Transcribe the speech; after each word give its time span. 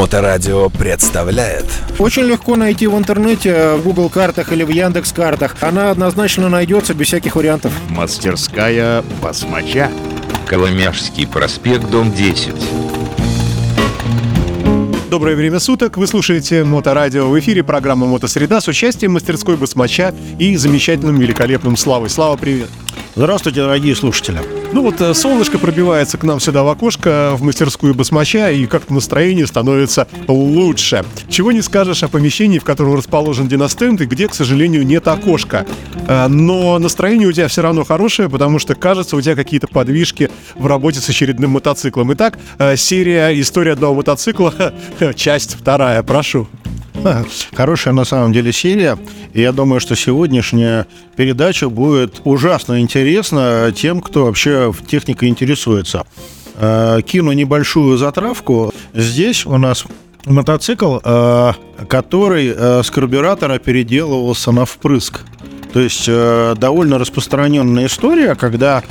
Моторадио 0.00 0.70
представляет 0.70 1.66
Очень 1.98 2.22
легко 2.22 2.56
найти 2.56 2.86
в 2.86 2.96
интернете, 2.96 3.74
в 3.74 3.82
Google 3.82 4.08
картах 4.08 4.50
или 4.50 4.62
в 4.64 4.70
Яндекс 4.70 5.12
картах. 5.12 5.56
Она 5.60 5.90
однозначно 5.90 6.48
найдется 6.48 6.94
без 6.94 7.08
всяких 7.08 7.36
вариантов. 7.36 7.70
Мастерская 7.90 9.04
басмача. 9.22 9.90
Коломяжский 10.46 11.26
проспект, 11.26 11.90
дом 11.90 12.14
10. 12.14 12.54
Доброе 15.10 15.36
время 15.36 15.60
суток. 15.60 15.98
Вы 15.98 16.06
слушаете 16.06 16.64
Моторадио. 16.64 17.28
В 17.28 17.38
эфире 17.38 17.62
программа 17.62 18.06
«Мотосреда» 18.06 18.62
с 18.62 18.68
участием 18.68 19.12
мастерской 19.12 19.58
басмача 19.58 20.14
и 20.38 20.56
замечательным, 20.56 21.18
великолепным 21.18 21.76
Славой. 21.76 22.08
Слава, 22.08 22.38
привет. 22.38 22.70
Здравствуйте, 23.14 23.60
дорогие 23.62 23.94
слушатели. 23.94 24.40
Ну 24.72 24.82
вот 24.82 25.00
э, 25.00 25.14
солнышко 25.14 25.58
пробивается 25.58 26.16
к 26.16 26.22
нам 26.22 26.38
сюда 26.38 26.62
в 26.62 26.68
окошко, 26.68 27.32
в 27.34 27.42
мастерскую 27.42 27.92
басмача, 27.94 28.50
и 28.50 28.66
как-то 28.66 28.94
настроение 28.94 29.46
становится 29.46 30.06
лучше. 30.28 31.04
Чего 31.28 31.50
не 31.50 31.60
скажешь 31.60 32.04
о 32.04 32.08
помещении, 32.08 32.60
в 32.60 32.64
котором 32.64 32.94
расположен 32.94 33.48
диностенд, 33.48 34.00
и 34.00 34.06
где, 34.06 34.28
к 34.28 34.34
сожалению, 34.34 34.86
нет 34.86 35.08
окошка. 35.08 35.66
Э, 36.06 36.28
Но 36.28 36.78
настроение 36.78 37.26
у 37.26 37.32
тебя 37.32 37.48
все 37.48 37.62
равно 37.62 37.84
хорошее, 37.84 38.30
потому 38.30 38.60
что, 38.60 38.76
кажется, 38.76 39.16
у 39.16 39.20
тебя 39.20 39.34
какие-то 39.34 39.66
подвижки 39.66 40.30
в 40.54 40.66
работе 40.66 41.00
с 41.00 41.08
очередным 41.08 41.50
мотоциклом. 41.50 42.12
Итак, 42.14 42.38
э, 42.58 42.76
серия 42.76 43.38
«История 43.40 43.72
одного 43.72 43.96
мотоцикла», 43.96 44.54
часть 45.16 45.56
вторая, 45.58 46.02
прошу. 46.04 46.46
Хорошая 47.54 47.94
на 47.94 48.04
самом 48.04 48.32
деле 48.32 48.52
серия. 48.52 48.98
И 49.32 49.40
я 49.40 49.52
думаю, 49.52 49.80
что 49.80 49.96
сегодняшняя 49.96 50.86
передача 51.16 51.68
будет 51.68 52.20
ужасно 52.24 52.80
интересна 52.80 53.72
тем, 53.74 54.00
кто 54.00 54.26
вообще 54.26 54.72
в 54.72 54.86
техникой 54.86 55.28
интересуется. 55.28 56.04
Э, 56.56 57.00
Кину 57.04 57.32
небольшую 57.32 57.96
затравку. 57.96 58.72
Здесь 58.94 59.46
у 59.46 59.56
нас 59.56 59.84
мотоцикл, 60.26 60.98
э, 61.02 61.52
который 61.88 62.52
э, 62.54 62.82
с 62.82 62.90
карбюратора 62.90 63.58
переделывался 63.58 64.52
на 64.52 64.64
впрыск. 64.64 65.20
То 65.72 65.78
есть 65.78 66.06
довольно 66.08 66.98
распространенная 66.98 67.86
история, 67.86 68.34
когда 68.34 68.82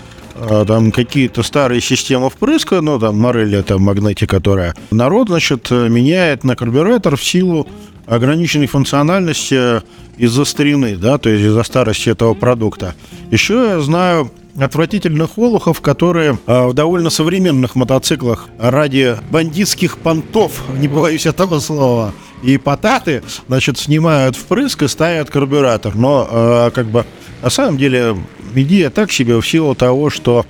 там 0.66 0.92
какие-то 0.92 1.44
старые 1.44 1.82
системы 1.82 2.30
впрыска, 2.30 2.82
ну 2.82 3.00
там 3.00 3.18
Морелли, 3.20 3.62
там 3.62 3.82
магнити, 3.82 4.26
которая 4.26 4.76
народ, 4.92 5.30
значит, 5.30 5.68
э, 5.72 5.90
меняет 5.90 6.44
на 6.44 6.56
карбюратор 6.56 7.16
в 7.16 7.24
силу 7.24 7.68
ограниченной 8.06 8.68
функциональности 8.68 9.82
из-за 10.18 10.46
старины, 10.46 10.98
да, 10.98 11.18
то 11.18 11.30
есть 11.30 11.46
из-за 11.46 11.64
старости 11.64 12.10
этого 12.10 12.34
продукта. 12.34 12.96
Еще 13.32 13.54
я 13.54 13.80
знаю 13.80 14.32
отвратительных 14.58 15.38
олухов, 15.38 15.82
которые 15.82 16.38
э, 16.46 16.68
в 16.68 16.74
довольно 16.74 17.10
современных 17.10 17.76
мотоциклах 17.76 18.48
ради 18.58 19.18
бандитских 19.32 19.98
понтов, 19.98 20.64
не 20.78 20.88
боюсь 20.88 21.26
этого 21.26 21.60
слова, 21.60 22.14
и 22.42 22.58
потаты, 22.58 23.24
значит, 23.48 23.78
снимают 23.78 24.36
впрыск 24.36 24.84
и 24.84 24.88
ставят 24.88 25.30
карбюратор. 25.30 25.96
Но, 25.96 26.28
э, 26.30 26.72
как 26.74 26.88
бы, 26.88 27.06
на 27.42 27.50
самом 27.50 27.78
деле, 27.78 28.18
идея 28.54 28.90
так 28.90 29.12
себе 29.12 29.40
в 29.40 29.48
силу 29.48 29.76
того, 29.76 30.10
что 30.10 30.46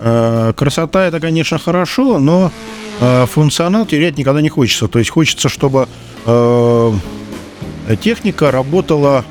э, 0.00 0.52
красота 0.56 1.06
это, 1.06 1.20
конечно, 1.20 1.58
хорошо, 1.58 2.18
но 2.18 2.50
э, 3.00 3.26
функционал 3.26 3.86
терять 3.86 4.18
никогда 4.18 4.42
не 4.42 4.48
хочется. 4.48 4.88
То 4.88 4.98
есть 4.98 5.10
хочется, 5.10 5.48
чтобы 5.48 5.88
э, 6.26 6.92
техника 8.02 8.50
работала 8.50 9.24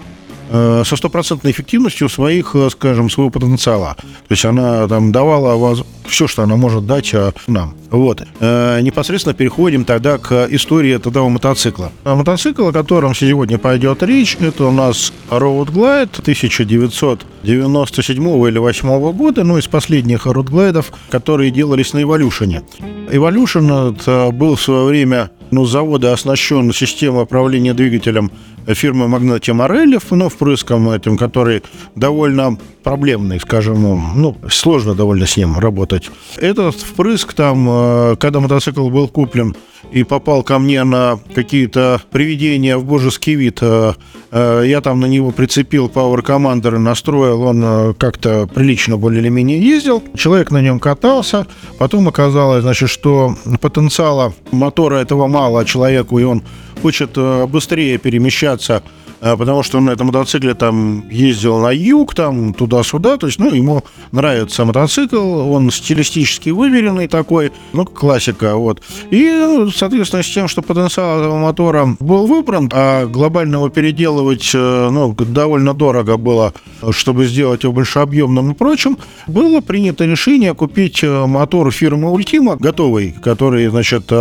э, 0.49 0.83
со 0.85 0.95
стопроцентной 0.95 1.51
эффективностью 1.51 2.09
своих, 2.09 2.55
э, 2.55 2.69
скажем, 2.69 3.09
своего 3.09 3.29
потенциала. 3.29 3.95
То 3.97 4.31
есть 4.31 4.45
она 4.45 4.87
там 4.87 5.11
давала 5.11 5.75
все, 6.07 6.27
что 6.27 6.43
она 6.43 6.55
может 6.55 6.85
дать 6.85 7.13
э, 7.13 7.31
нам. 7.47 7.75
Вот. 7.89 8.21
Э, 8.39 8.79
непосредственно 8.81 9.33
переходим 9.33 9.83
тогда 9.85 10.17
к 10.17 10.47
истории 10.49 10.95
этого 10.95 11.29
мотоцикла. 11.29 11.91
А 12.03 12.15
мотоцикл, 12.15 12.67
о 12.67 12.71
котором 12.71 13.15
сегодня 13.15 13.57
пойдет 13.57 14.03
речь, 14.03 14.37
это 14.39 14.65
у 14.65 14.71
нас 14.71 15.13
Road 15.29 15.71
Glide 15.71 16.19
1997 16.19 18.47
или 18.47 18.57
8 18.57 19.11
года, 19.13 19.43
ну, 19.43 19.57
из 19.57 19.67
последних 19.67 20.27
Road 20.27 20.49
Glide, 20.49 20.85
которые 21.09 21.51
делались 21.51 21.93
на 21.93 21.99
Evolution. 21.99 22.63
Evolution 23.09 24.31
был 24.31 24.55
в 24.55 24.61
свое 24.61 24.85
время 24.85 25.29
ну, 25.53 25.65
завода 25.65 26.13
оснащен 26.13 26.73
системой 26.73 27.23
управления 27.23 27.73
двигателем 27.73 28.31
фирмы 28.67 29.07
Магнати 29.07 29.51
Морелли, 29.51 29.99
ну, 30.11 30.29
впрыском 30.29 30.89
этим, 30.89 31.17
который 31.17 31.63
довольно 31.95 32.57
проблемный, 32.83 33.39
скажем, 33.39 34.11
ну, 34.15 34.37
сложно 34.49 34.93
довольно 34.93 35.25
с 35.25 35.37
ним 35.37 35.57
работать. 35.57 36.11
Этот 36.37 36.75
впрыск 36.75 37.33
там, 37.33 37.67
э, 37.69 38.15
когда 38.19 38.39
мотоцикл 38.39 38.89
был 38.89 39.07
куплен 39.07 39.55
и 39.91 40.03
попал 40.03 40.43
ко 40.43 40.59
мне 40.59 40.83
на 40.83 41.19
какие-то 41.33 42.01
приведения 42.11 42.77
в 42.77 42.85
божеский 42.85 43.35
вид, 43.35 43.59
э, 43.61 43.93
э, 44.31 44.63
я 44.65 44.81
там 44.81 44.99
на 44.99 45.05
него 45.05 45.31
прицепил 45.31 45.87
Power 45.87 46.23
Commander, 46.23 46.77
настроил, 46.77 47.41
он 47.43 47.93
как-то 47.95 48.47
прилично 48.53 48.97
более 48.97 49.21
или 49.21 49.29
менее 49.29 49.59
ездил. 49.59 50.03
Человек 50.15 50.51
на 50.51 50.61
нем 50.61 50.79
катался, 50.79 51.47
потом 51.79 52.07
оказалось, 52.07 52.63
значит, 52.63 52.89
что 52.89 53.35
потенциала 53.61 54.33
мотора 54.51 54.97
этого 54.97 55.27
мало 55.27 55.65
человеку, 55.65 56.19
и 56.19 56.23
он 56.23 56.43
хочет 56.83 57.17
быстрее 57.49 57.97
перемещаться 57.97 58.83
потому 59.23 59.63
что 59.63 59.77
он 59.77 59.85
на 59.85 59.91
этом 59.91 60.07
мотоцикле 60.07 60.53
там 60.53 61.07
ездил 61.09 61.59
на 61.59 61.71
юг, 61.71 62.13
там 62.13 62.53
туда-сюда, 62.53 63.17
то 63.17 63.27
есть, 63.27 63.39
ну, 63.39 63.53
ему 63.53 63.83
нравится 64.11 64.65
мотоцикл, 64.65 65.17
он 65.17 65.71
стилистически 65.71 66.49
выверенный 66.49 67.07
такой, 67.07 67.51
ну, 67.71 67.85
классика, 67.85 68.55
вот. 68.55 68.81
И, 69.11 69.67
соответственно, 69.73 70.23
с 70.23 70.29
тем, 70.29 70.47
что 70.47 70.61
потенциал 70.61 71.19
этого 71.19 71.37
мотора 71.37 71.95
был 71.99 72.27
выбран, 72.27 72.69
а 72.73 73.05
глобально 73.05 73.55
его 73.55 73.69
переделывать, 73.69 74.51
ну, 74.53 75.13
довольно 75.13 75.73
дорого 75.73 76.17
было, 76.17 76.53
чтобы 76.91 77.25
сделать 77.25 77.63
его 77.63 77.73
большеобъемным 77.73 78.51
и 78.51 78.53
прочим, 78.53 78.97
было 79.27 79.61
принято 79.61 80.05
решение 80.05 80.53
купить 80.53 81.03
мотор 81.03 81.71
фирмы 81.71 82.09
Ultima, 82.09 82.57
готовый, 82.59 83.15
который, 83.23 83.67
значит, 83.67 84.11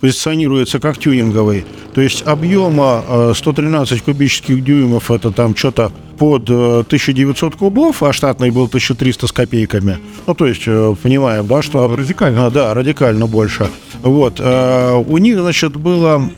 позиционируется 0.00 0.80
как 0.80 0.98
тюнинговый, 0.98 1.64
то 1.94 2.00
есть 2.00 2.26
объема 2.26 3.32
113 3.34 4.02
кубических 4.02 4.47
дюймов, 4.56 5.10
это 5.10 5.30
там 5.30 5.54
что-то 5.56 5.92
под 6.18 6.50
1900 6.50 7.56
кубов, 7.56 8.02
а 8.02 8.12
штатный 8.12 8.50
был 8.50 8.64
1300 8.64 9.26
с 9.26 9.32
копейками. 9.32 9.98
Ну, 10.26 10.34
то 10.34 10.46
есть, 10.46 10.64
понимаем, 10.64 11.46
да, 11.46 11.62
что... 11.62 11.86
Радикально. 11.86 12.50
Да, 12.50 12.74
радикально 12.74 13.26
больше. 13.26 13.68
Вот. 14.02 14.40
У 14.40 15.18
них, 15.18 15.38
значит, 15.38 15.76
было 15.76 16.28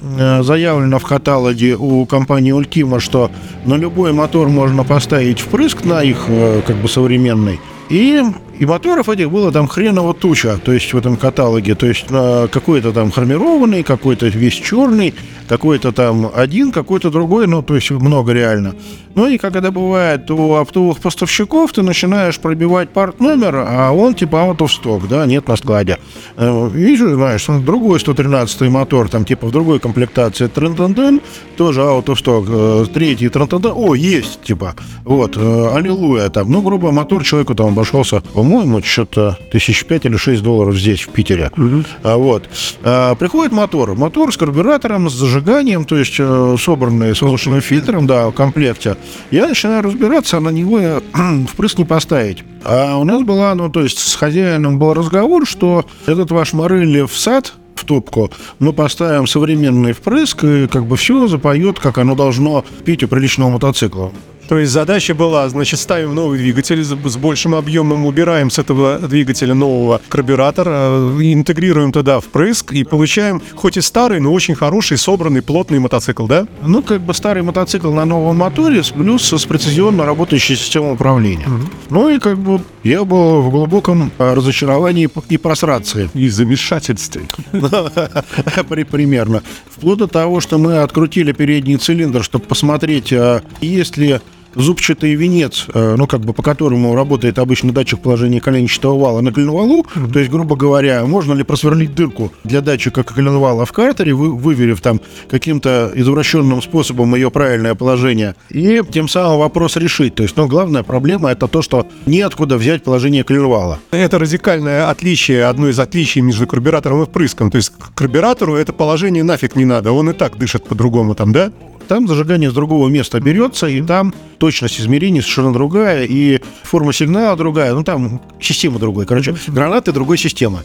заявлено 0.42 0.98
в 0.98 1.04
каталоге 1.04 1.76
у 1.76 2.04
компании 2.04 2.54
Ultima, 2.54 3.00
что 3.00 3.30
на 3.64 3.74
любой 3.76 4.12
мотор 4.12 4.48
можно 4.48 4.84
поставить 4.84 5.40
впрыск 5.40 5.84
на 5.84 6.02
их, 6.02 6.26
как 6.66 6.76
бы, 6.76 6.88
современный. 6.88 7.58
И, 7.90 8.22
и 8.60 8.66
моторов 8.66 9.08
этих 9.08 9.30
было 9.32 9.50
там 9.50 9.66
хреново 9.66 10.14
туча, 10.14 10.58
то 10.64 10.72
есть 10.72 10.94
в 10.94 10.96
этом 10.96 11.16
каталоге. 11.16 11.74
То 11.74 11.86
есть 11.86 12.04
э, 12.08 12.46
какой-то 12.50 12.92
там 12.92 13.10
хромированный, 13.10 13.82
какой-то 13.82 14.28
весь 14.28 14.54
черный, 14.54 15.12
какой-то 15.50 15.90
там 15.90 16.30
один, 16.32 16.70
какой-то 16.70 17.10
другой, 17.10 17.48
ну, 17.48 17.60
то 17.60 17.74
есть 17.74 17.90
много 17.90 18.32
реально. 18.32 18.76
Ну 19.16 19.26
и 19.26 19.36
как 19.36 19.56
это 19.56 19.72
бывает 19.72 20.30
у 20.30 20.54
оптовых 20.54 21.00
поставщиков, 21.00 21.72
ты 21.72 21.82
начинаешь 21.82 22.38
пробивать 22.38 22.90
парт 22.90 23.18
номер, 23.18 23.64
а 23.68 23.90
он 23.90 24.14
типа 24.14 24.36
out 24.36 24.58
of 24.58 24.68
stock, 24.68 25.08
да, 25.08 25.26
нет 25.26 25.48
на 25.48 25.56
складе. 25.56 25.98
Э, 26.36 26.68
Вижу, 26.72 27.12
знаешь, 27.14 27.44
другой 27.46 27.98
113 27.98 28.60
мотор, 28.70 29.08
там 29.08 29.24
типа 29.24 29.48
в 29.48 29.50
другой 29.50 29.80
комплектации 29.80 30.46
трентентен, 30.46 31.20
тоже 31.56 31.80
out 31.80 32.04
of 32.04 32.14
stock. 32.14 32.46
Э, 32.48 32.86
Третий 32.94 33.28
трентентен, 33.28 33.72
о, 33.74 33.96
есть, 33.96 34.40
типа, 34.42 34.76
вот, 35.04 35.36
э, 35.36 35.70
аллилуйя, 35.74 36.28
там, 36.28 36.48
ну, 36.48 36.62
грубо 36.62 36.92
мотор 36.92 37.24
человеку 37.24 37.56
там 37.56 37.68
обошелся, 37.68 38.20
по-моему, 38.20 38.82
что-то 38.82 39.36
тысяч 39.50 39.84
пять 39.84 40.06
или 40.06 40.16
шесть 40.16 40.44
долларов 40.44 40.76
здесь, 40.78 41.00
в 41.00 41.08
Питере. 41.08 41.50
Мгм. 41.56 41.84
А, 42.04 42.16
Вот. 42.16 42.48
А, 42.84 43.16
Приходит 43.16 43.52
мотор. 43.52 43.96
Мотор 43.96 44.32
с 44.32 44.36
карбюратором, 44.36 45.10
с 45.10 45.14
зажиганием, 45.14 45.39
то 45.40 45.96
есть 45.96 46.16
э, 46.18 46.56
собранный 46.58 47.14
с 47.14 47.22
воздушным 47.22 47.60
фильтром, 47.60 48.06
да, 48.06 48.28
в 48.28 48.32
комплекте. 48.32 48.96
Я 49.30 49.48
начинаю 49.48 49.82
разбираться, 49.82 50.36
а 50.36 50.40
на 50.40 50.50
него 50.50 51.02
впрыск 51.52 51.78
не 51.78 51.84
поставить. 51.84 52.44
А 52.64 52.96
у 52.96 53.04
нас 53.04 53.22
была, 53.22 53.54
ну, 53.54 53.70
то 53.70 53.82
есть 53.82 53.98
с 53.98 54.14
хозяином 54.14 54.78
был 54.78 54.94
разговор, 54.94 55.46
что 55.46 55.84
этот 56.06 56.30
ваш 56.30 56.52
Морелли 56.52 57.02
в 57.02 57.16
сад 57.16 57.54
в 57.74 57.84
топку, 57.84 58.30
мы 58.58 58.72
поставим 58.72 59.26
современный 59.26 59.92
впрыск, 59.92 60.44
и 60.44 60.66
как 60.66 60.86
бы 60.86 60.96
все 60.96 61.26
запоет, 61.28 61.78
как 61.78 61.98
оно 61.98 62.14
должно 62.14 62.64
пить 62.84 63.02
у 63.02 63.08
приличного 63.08 63.50
мотоцикла. 63.50 64.12
То 64.50 64.58
есть 64.58 64.72
задача 64.72 65.14
была, 65.14 65.48
значит, 65.48 65.78
ставим 65.78 66.12
новый 66.12 66.36
двигатель 66.36 66.82
с 66.82 67.16
большим 67.16 67.54
объемом, 67.54 68.04
убираем 68.04 68.50
с 68.50 68.58
этого 68.58 68.98
двигателя 68.98 69.54
нового 69.54 70.00
карбюратор, 70.08 70.66
э, 70.68 71.18
интегрируем 71.20 71.92
туда 71.92 72.18
впрыск 72.18 72.72
и 72.72 72.82
получаем 72.82 73.40
хоть 73.54 73.76
и 73.76 73.80
старый, 73.80 74.18
но 74.18 74.32
очень 74.32 74.56
хороший, 74.56 74.98
собранный, 74.98 75.40
плотный 75.40 75.78
мотоцикл, 75.78 76.26
да? 76.26 76.48
Ну, 76.62 76.82
как 76.82 77.00
бы 77.00 77.14
старый 77.14 77.44
мотоцикл 77.44 77.92
на 77.92 78.04
новом 78.04 78.38
моторе, 78.38 78.82
плюс 78.92 79.32
с 79.32 79.46
прецизионно 79.46 80.04
работающей 80.04 80.56
системой 80.56 80.94
управления. 80.94 81.46
Ну 81.88 82.08
и 82.08 82.18
как 82.18 82.36
бы 82.36 82.60
я 82.82 83.04
был 83.04 83.42
в 83.42 83.50
глубоком 83.50 84.10
э, 84.18 84.34
разочаровании 84.34 85.08
и 85.28 85.36
просрации. 85.36 86.10
И 86.12 86.28
замешательстве. 86.28 87.22
При- 88.68 88.82
Примерно. 88.82 89.44
Вплоть 89.70 89.98
до 89.98 90.08
того, 90.08 90.40
что 90.40 90.58
мы 90.58 90.78
открутили 90.78 91.30
передний 91.30 91.76
цилиндр, 91.76 92.24
чтобы 92.24 92.46
посмотреть, 92.46 93.12
а 93.12 93.42
есть 93.60 93.96
ли 93.96 94.18
зубчатый 94.54 95.14
венец, 95.14 95.66
э, 95.72 95.94
ну, 95.96 96.06
как 96.06 96.20
бы 96.20 96.32
по 96.32 96.42
которому 96.42 96.94
работает 96.94 97.38
обычный 97.38 97.72
датчик 97.72 98.00
положения 98.00 98.40
коленчатого 98.40 98.98
вала 98.98 99.20
на 99.20 99.32
коленвалу, 99.32 99.86
то 100.12 100.18
есть, 100.18 100.30
грубо 100.30 100.56
говоря, 100.56 101.04
можно 101.04 101.32
ли 101.32 101.42
просверлить 101.42 101.94
дырку 101.94 102.32
для 102.44 102.60
датчика 102.60 103.02
коленвала 103.02 103.64
в 103.64 103.72
картере, 103.72 104.12
вы- 104.14 104.34
выверив 104.34 104.80
там 104.80 105.00
каким-то 105.28 105.92
извращенным 105.94 106.62
способом 106.62 107.14
ее 107.14 107.30
правильное 107.30 107.74
положение, 107.74 108.34
и 108.50 108.82
тем 108.90 109.08
самым 109.08 109.38
вопрос 109.38 109.76
решить. 109.76 110.14
То 110.14 110.22
есть, 110.22 110.36
ну, 110.36 110.46
главная 110.46 110.82
проблема 110.82 111.30
это 111.30 111.46
то, 111.48 111.62
что 111.62 111.86
неоткуда 112.06 112.56
взять 112.56 112.82
положение 112.82 113.24
коленвала. 113.24 113.78
Это 113.90 114.18
радикальное 114.18 114.88
отличие, 114.90 115.44
одно 115.44 115.68
из 115.68 115.78
отличий 115.78 116.20
между 116.20 116.46
карбюратором 116.46 117.02
и 117.02 117.06
впрыском. 117.06 117.50
То 117.50 117.56
есть 117.56 117.70
к 117.70 117.94
карбюратору 117.94 118.54
это 118.54 118.72
положение 118.72 119.22
нафиг 119.22 119.56
не 119.56 119.64
надо, 119.64 119.92
он 119.92 120.10
и 120.10 120.12
так 120.12 120.36
дышит 120.36 120.64
по-другому 120.64 121.14
там, 121.14 121.32
да? 121.32 121.52
Там 121.90 122.06
зажигание 122.06 122.52
с 122.52 122.54
другого 122.54 122.86
места 122.86 123.18
берется, 123.18 123.66
и 123.66 123.82
там 123.82 124.14
точность 124.38 124.80
измерений 124.80 125.22
совершенно 125.22 125.52
другая, 125.52 126.04
и 126.04 126.38
форма 126.62 126.92
сигнала 126.92 127.36
другая, 127.36 127.74
ну 127.74 127.82
там 127.82 128.20
система 128.40 128.78
другой. 128.78 129.06
Короче, 129.06 129.34
гранаты 129.48 129.90
другой 129.90 130.16
системы. 130.16 130.60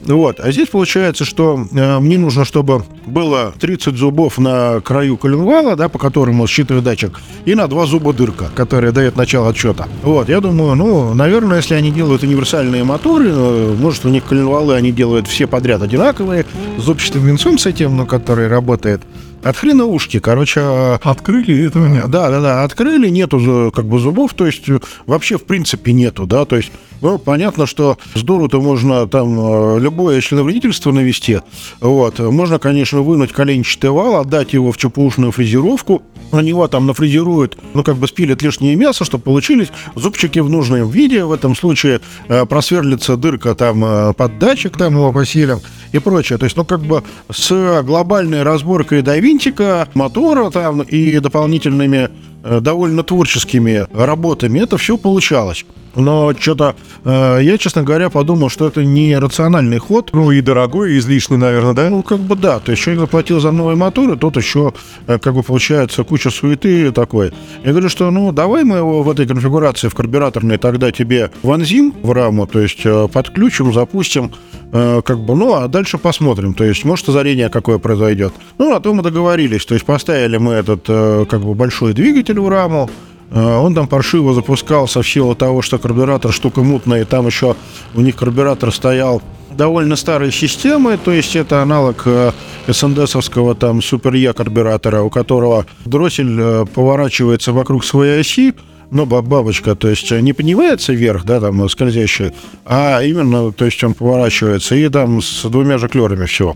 Вот. 0.00 0.40
А 0.40 0.50
здесь 0.50 0.68
получается, 0.68 1.26
что 1.26 1.66
э, 1.70 1.98
мне 1.98 2.16
нужно, 2.16 2.46
чтобы 2.46 2.86
было 3.04 3.52
30 3.60 3.94
зубов 3.98 4.38
на 4.38 4.80
краю 4.80 5.18
коленвала, 5.18 5.76
да, 5.76 5.90
по 5.90 5.98
которому 5.98 6.46
считывает 6.46 6.84
датчик, 6.84 7.20
и 7.44 7.54
на 7.54 7.68
два 7.68 7.84
зуба 7.84 8.14
дырка, 8.14 8.46
которая 8.54 8.92
дает 8.92 9.14
начало 9.14 9.50
отсчета. 9.50 9.88
Вот, 10.02 10.30
я 10.30 10.40
думаю, 10.40 10.74
ну, 10.74 11.12
наверное, 11.12 11.58
если 11.58 11.74
они 11.74 11.90
делают 11.90 12.22
универсальные 12.22 12.82
моторы, 12.82 13.28
э, 13.28 13.76
может, 13.78 14.06
у 14.06 14.08
них 14.08 14.24
коленвалы 14.24 14.74
они 14.74 14.90
делают 14.90 15.28
все 15.28 15.46
подряд 15.46 15.82
одинаковые, 15.82 16.46
с 16.78 16.82
зубчатым 16.82 17.26
венцом 17.26 17.58
с 17.58 17.66
этим, 17.66 17.94
ну, 17.94 18.06
который 18.06 18.48
работает. 18.48 19.02
От 19.42 19.56
хрена 19.56 19.84
ушки, 19.84 20.20
короче, 20.20 20.60
э, 20.62 20.98
Открыли, 21.02 21.66
этого 21.66 21.86
нет. 21.86 22.08
да, 22.08 22.30
да, 22.30 22.40
да, 22.40 22.64
открыли, 22.64 23.08
нету 23.08 23.72
как 23.74 23.86
бы 23.86 23.98
зубов, 23.98 24.34
то 24.34 24.46
есть 24.46 24.68
э, 24.68 24.78
вообще 25.06 25.36
в 25.36 25.44
принципе 25.44 25.92
нету, 25.92 26.26
да, 26.26 26.44
то 26.44 26.56
есть, 26.56 26.70
ну, 27.02 27.18
понятно, 27.18 27.66
что 27.66 27.98
с 28.14 28.22
дуру-то 28.22 28.60
можно 28.60 29.06
там 29.06 29.38
э, 29.38 29.80
любое 29.80 30.20
членовредительство 30.20 30.92
навести, 30.92 31.40
вот, 31.80 32.20
можно, 32.20 32.58
конечно, 32.58 33.02
вынуть 33.02 33.32
коленчатый 33.32 33.90
вал, 33.90 34.16
отдать 34.16 34.52
его 34.52 34.72
в 34.72 34.76
чепушную 34.76 35.32
фрезеровку, 35.32 36.02
на 36.30 36.40
него 36.40 36.66
там 36.68 36.86
нафрезеруют, 36.86 37.58
ну, 37.74 37.82
как 37.82 37.96
бы 37.96 38.06
спилят 38.06 38.40
лишнее 38.40 38.76
мясо, 38.76 39.04
чтобы 39.04 39.24
получились 39.24 39.68
зубчики 39.94 40.38
в 40.38 40.48
нужном 40.48 40.88
виде, 40.88 41.24
в 41.24 41.32
этом 41.32 41.56
случае 41.56 42.00
э, 42.28 42.46
просверлится 42.46 43.16
дырка 43.16 43.54
там 43.54 43.84
э, 43.84 44.12
под 44.14 44.38
датчик, 44.38 44.76
там 44.76 44.94
его 44.94 45.12
посилим 45.12 45.60
и 45.90 45.98
прочее, 45.98 46.38
то 46.38 46.44
есть, 46.44 46.56
ну, 46.56 46.64
как 46.64 46.80
бы 46.80 47.02
с 47.30 47.82
глобальной 47.82 48.44
разборкой 48.44 49.02
до 49.02 49.18
винтика, 49.18 49.88
мотора 49.94 50.50
там 50.50 50.82
и 50.82 51.18
дополнительными 51.18 52.10
довольно 52.42 53.02
творческими 53.02 53.86
работами 53.92 54.60
это 54.60 54.76
все 54.76 54.96
получалось. 54.96 55.64
Но 55.94 56.32
что-то 56.38 56.74
я, 57.04 57.58
честно 57.58 57.82
говоря, 57.82 58.08
подумал, 58.08 58.48
что 58.48 58.66
это 58.66 58.82
не 58.82 59.18
рациональный 59.18 59.76
ход. 59.76 60.08
Ну 60.14 60.30
и 60.30 60.40
дорогой, 60.40 60.94
и 60.94 60.98
излишний, 60.98 61.36
наверное, 61.36 61.74
да? 61.74 61.90
Ну, 61.90 62.02
как 62.02 62.18
бы 62.18 62.34
да, 62.34 62.60
то 62.60 62.70
есть 62.70 62.82
человек 62.82 63.02
заплатил 63.02 63.40
за 63.40 63.50
новый 63.50 63.76
мотор, 63.76 64.10
и 64.12 64.16
тот 64.16 64.36
еще, 64.36 64.72
э, 65.06 65.18
как 65.18 65.34
бы 65.34 65.42
получается, 65.42 66.02
куча 66.04 66.30
суеты 66.30 66.92
такой. 66.92 67.32
Я 67.64 67.70
говорю, 67.72 67.88
что 67.88 68.10
ну 68.10 68.32
давай 68.32 68.64
мы 68.64 68.78
его 68.78 69.02
в 69.02 69.10
этой 69.10 69.26
конфигурации 69.26 69.88
в 69.88 69.94
карбюраторной 69.94 70.58
тогда 70.58 70.90
тебе 70.92 71.30
вонзим 71.42 71.94
в 72.02 72.10
раму, 72.12 72.46
то 72.46 72.60
есть 72.60 72.80
э, 72.84 73.08
подключим, 73.12 73.72
запустим, 73.72 74.32
э, 74.72 75.02
как 75.04 75.20
бы, 75.20 75.34
ну 75.34 75.54
а 75.54 75.68
дальше 75.68 75.98
посмотрим, 75.98 76.54
то 76.54 76.64
есть 76.64 76.84
может 76.84 77.08
озарение 77.08 77.48
какое 77.48 77.78
произойдет. 77.78 78.32
Ну, 78.58 78.74
а 78.74 78.80
то 78.80 78.92
мы 78.94 79.02
договорились, 79.02 79.64
то 79.66 79.74
есть 79.74 79.86
поставили 79.86 80.38
мы 80.38 80.54
этот 80.54 80.84
э, 80.88 81.26
как 81.28 81.42
бы 81.42 81.54
большой 81.54 81.92
двигатель 81.92 82.31
в 82.40 82.48
раму, 82.48 82.88
Э, 83.34 83.56
Он 83.56 83.74
там 83.74 83.86
паршиво 83.88 84.34
запускался 84.34 85.00
в 85.02 85.08
силу 85.08 85.34
того, 85.34 85.62
что 85.62 85.78
карбюратор 85.78 86.32
штука 86.32 86.62
мутная, 86.62 87.02
и 87.02 87.04
там 87.04 87.26
еще 87.26 87.56
у 87.94 88.00
них 88.02 88.16
карбюратор 88.16 88.70
стоял 88.72 89.22
довольно 89.50 89.96
старой 89.96 90.32
системы, 90.32 90.98
то 91.02 91.12
есть 91.12 91.34
это 91.36 91.62
аналог 91.62 92.02
э, 92.06 92.32
СНДСовского 92.68 93.54
там 93.54 93.82
Супер 93.82 94.14
Е 94.14 94.32
карбюратора, 94.32 95.02
у 95.02 95.10
которого 95.10 95.66
дроссель 95.84 96.36
э, 96.38 96.66
поворачивается 96.74 97.52
вокруг 97.52 97.84
своей 97.84 98.20
оси, 98.20 98.54
но 98.90 99.06
ба- 99.06 99.22
бабочка, 99.22 99.74
то 99.74 99.88
есть 99.88 100.12
э, 100.12 100.20
не 100.20 100.32
поднимается 100.34 100.92
вверх, 100.92 101.24
да, 101.24 101.40
там 101.40 101.62
э, 101.64 101.68
скользящий, 101.70 102.32
а 102.66 103.00
именно, 103.02 103.50
то 103.52 103.64
есть 103.64 103.82
он 103.84 103.94
поворачивается 103.94 104.74
и 104.74 104.88
там 104.90 105.22
с 105.22 105.42
двумя 105.44 105.78
жаклерами 105.78 106.26
все. 106.26 106.54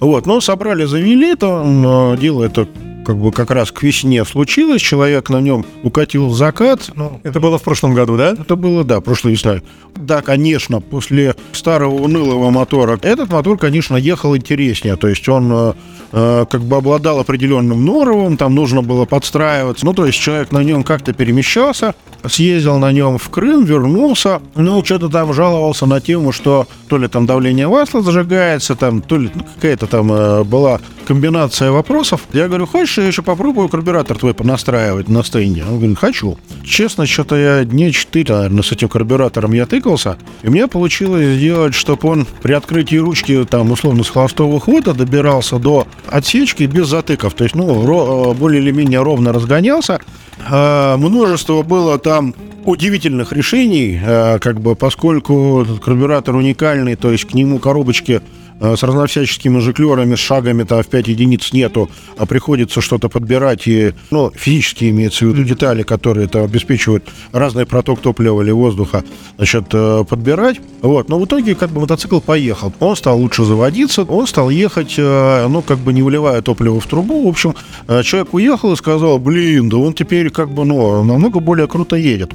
Вот, 0.00 0.26
но 0.26 0.40
собрали, 0.42 0.84
завели, 0.84 1.34
то 1.36 2.16
дело 2.20 2.44
это 2.44 2.66
как 3.04 3.16
бы 3.16 3.32
как 3.32 3.50
раз 3.50 3.70
к 3.70 3.82
весне 3.82 4.24
случилось, 4.24 4.80
человек 4.80 5.30
на 5.30 5.40
нем 5.40 5.64
укатил 5.82 6.28
в 6.28 6.36
закат, 6.36 6.90
ну, 6.94 7.20
Это 7.22 7.40
было 7.40 7.58
в 7.58 7.62
прошлом 7.62 7.94
году, 7.94 8.16
да? 8.16 8.30
это 8.32 8.56
было, 8.56 8.84
да, 8.84 9.00
прошлой 9.00 9.32
весной. 9.32 9.62
Да, 9.96 10.22
конечно, 10.22 10.80
после 10.80 11.34
старого 11.52 11.94
унылого 11.94 12.50
мотора 12.50 12.98
этот 13.02 13.30
мотор, 13.30 13.58
конечно, 13.58 13.96
ехал 13.96 14.36
интереснее. 14.36 14.96
То 14.96 15.08
есть 15.08 15.28
он 15.28 15.74
э, 16.12 16.46
как 16.48 16.62
бы 16.62 16.76
обладал 16.76 17.20
определенным 17.20 17.84
норовом, 17.84 18.36
там 18.36 18.54
нужно 18.54 18.82
было 18.82 19.04
подстраиваться. 19.04 19.84
Ну, 19.84 19.94
то 19.94 20.06
есть 20.06 20.18
человек 20.18 20.52
на 20.52 20.62
нем 20.62 20.84
как-то 20.84 21.12
перемещался, 21.12 21.94
съездил 22.26 22.78
на 22.78 22.92
нем 22.92 23.18
в 23.18 23.28
Крым, 23.30 23.64
вернулся, 23.64 24.40
ну, 24.54 24.84
что-то 24.84 25.08
там 25.08 25.32
жаловался 25.32 25.86
на 25.86 26.00
тему, 26.00 26.32
что 26.32 26.66
то 26.88 26.98
ли 26.98 27.08
там 27.08 27.26
давление 27.26 27.68
масла 27.68 28.02
зажигается, 28.02 28.76
там, 28.76 29.00
то 29.00 29.18
ли 29.18 29.30
ну, 29.34 29.44
какая-то 29.54 29.86
там 29.86 30.12
э, 30.12 30.44
была 30.44 30.80
комбинация 31.06 31.70
вопросов. 31.70 32.22
Я 32.32 32.48
говорю, 32.48 32.66
хочешь, 32.66 32.98
я 32.98 33.06
еще 33.06 33.22
попробую 33.22 33.68
карбюратор 33.68 34.18
твой 34.18 34.34
понастраивать 34.34 35.08
на 35.08 35.24
стенде? 35.24 35.64
Он 35.64 35.78
говорит, 35.78 35.98
хочу. 35.98 36.38
Честно, 36.64 37.06
что-то 37.06 37.36
я 37.36 37.64
дней 37.64 37.92
4, 37.92 38.34
наверное, 38.34 38.62
с 38.62 38.72
этим 38.72 38.88
карбюратором 38.88 39.52
я 39.52 39.66
тыкался, 39.66 40.16
и 40.42 40.48
мне 40.48 40.68
получилось 40.68 41.36
сделать, 41.36 41.74
чтобы 41.74 42.08
он 42.08 42.26
при 42.42 42.52
открытии 42.52 42.96
ручки, 42.96 43.44
там, 43.44 43.70
условно, 43.70 44.04
с 44.04 44.10
холостого 44.10 44.60
хода 44.60 44.94
добирался 44.94 45.58
до 45.58 45.86
отсечки 46.06 46.64
без 46.64 46.88
затыков. 46.88 47.34
То 47.34 47.44
есть, 47.44 47.54
ну, 47.54 47.84
ро- 47.84 48.32
э, 48.32 48.34
более 48.34 48.62
или 48.62 48.70
менее 48.70 49.02
ровно 49.02 49.32
разгонялся. 49.32 50.00
А, 50.48 50.96
множество 50.96 51.62
было 51.62 51.98
там 51.98 52.34
удивительных 52.64 53.32
решений, 53.32 54.00
э, 54.02 54.38
как 54.38 54.60
бы, 54.60 54.74
поскольку 54.76 55.66
карбюратор 55.84 56.36
уникальный, 56.36 56.96
то 56.96 57.10
есть 57.10 57.24
к 57.24 57.34
нему 57.34 57.58
коробочки 57.58 58.20
э, 58.20 58.20
с 58.62 58.82
разновсяческими 58.82 59.58
жиклерами, 59.58 60.14
с 60.14 60.18
шагами 60.18 60.62
там 60.62 60.82
в 60.82 60.86
5 60.86 61.08
единиц 61.08 61.52
нету, 61.52 61.90
а 62.16 62.26
приходится 62.26 62.80
что-то 62.80 63.08
подбирать 63.08 63.66
и, 63.66 63.92
ну, 64.10 64.30
физически 64.34 64.90
имеется 64.90 65.24
в 65.24 65.28
виду 65.28 65.44
детали, 65.44 65.82
которые 65.82 66.26
это 66.26 66.44
обеспечивают 66.44 67.04
разный 67.32 67.66
проток 67.66 68.00
топлива 68.00 68.42
или 68.42 68.50
воздуха, 68.50 69.04
значит, 69.36 69.64
э, 69.72 70.04
подбирать. 70.08 70.60
Вот, 70.80 71.08
но 71.08 71.18
в 71.18 71.24
итоге 71.24 71.54
как 71.54 71.70
бы 71.70 71.80
мотоцикл 71.80 72.20
поехал. 72.20 72.72
Он 72.80 72.96
стал 72.96 73.18
лучше 73.18 73.44
заводиться, 73.44 74.02
он 74.02 74.26
стал 74.26 74.50
ехать, 74.50 74.94
э, 74.98 75.46
ну, 75.48 75.62
как 75.62 75.78
бы 75.78 75.92
не 75.92 76.02
вливая 76.02 76.42
топливо 76.42 76.80
в 76.80 76.86
трубу. 76.86 77.24
В 77.24 77.28
общем, 77.28 77.54
э, 77.88 78.02
человек 78.02 78.34
уехал 78.34 78.72
и 78.72 78.76
сказал, 78.76 79.18
блин, 79.18 79.68
да 79.68 79.76
он 79.78 79.94
теперь 79.94 80.30
как 80.30 80.52
бы, 80.52 80.64
ну, 80.64 81.02
намного 81.04 81.40
более 81.40 81.66
круто 81.66 81.96
едет. 81.96 82.32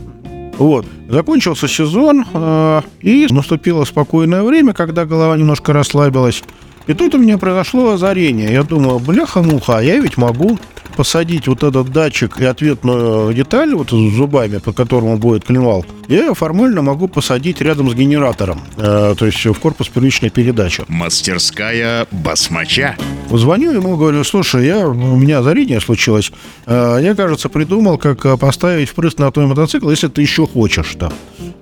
Вот. 0.58 0.86
Закончился 1.08 1.68
сезон, 1.68 2.26
э, 2.34 2.82
и 3.02 3.28
наступило 3.30 3.86
спокойное 3.86 4.44
время, 4.44 4.74
когда 4.74 5.06
голова 5.06 5.38
немножко 5.38 5.74
расслабилась. 5.74 6.44
И 6.88 6.94
тут 6.94 7.16
у 7.16 7.18
меня 7.18 7.38
произошло 7.38 7.92
озарение. 7.92 8.52
Я 8.52 8.64
думаю, 8.64 9.00
бляха-муха, 9.00 9.80
я 9.80 10.00
ведь 10.00 10.18
могу 10.18 10.58
посадить 10.96 11.48
вот 11.48 11.64
этот 11.64 11.92
датчик 11.92 12.40
и 12.40 12.46
ответную 12.46 13.34
деталь 13.34 13.74
вот 13.76 13.90
с 13.90 14.16
зубами, 14.16 14.58
по 14.58 14.74
которому 14.74 15.18
будет 15.18 15.46
клинвал, 15.46 15.86
я 16.08 16.26
ее 16.26 16.34
формально 16.36 16.82
могу 16.82 17.08
посадить 17.08 17.62
рядом 17.62 17.90
с 17.90 17.94
генератором, 17.94 18.62
э, 18.78 19.16
то 19.18 19.26
есть 19.26 19.46
в 19.46 19.54
корпус 19.56 19.90
первичной 19.90 20.30
передачи. 20.30 20.84
Мастерская 20.88 22.08
басмача. 22.12 22.96
Звоню 23.32 23.72
ему, 23.72 23.98
говорю, 23.98 24.24
слушай, 24.24 24.66
я, 24.66 24.88
у 24.88 24.94
меня 24.94 25.40
озарение 25.40 25.82
случилось. 25.82 26.32
Э, 26.66 27.00
Я, 27.02 27.16
кажется, 27.16 27.50
придумал, 27.50 27.98
как 27.98 28.26
э, 28.26 28.38
поставить 28.38 28.90
впрыск 28.90 29.20
на 29.20 29.32
твой 29.32 29.48
мотоцикл, 29.48 29.90
если 29.90 30.08
ты 30.08 30.22
еще 30.22 30.48
хочешь 30.48 30.96
там. 30.98 31.12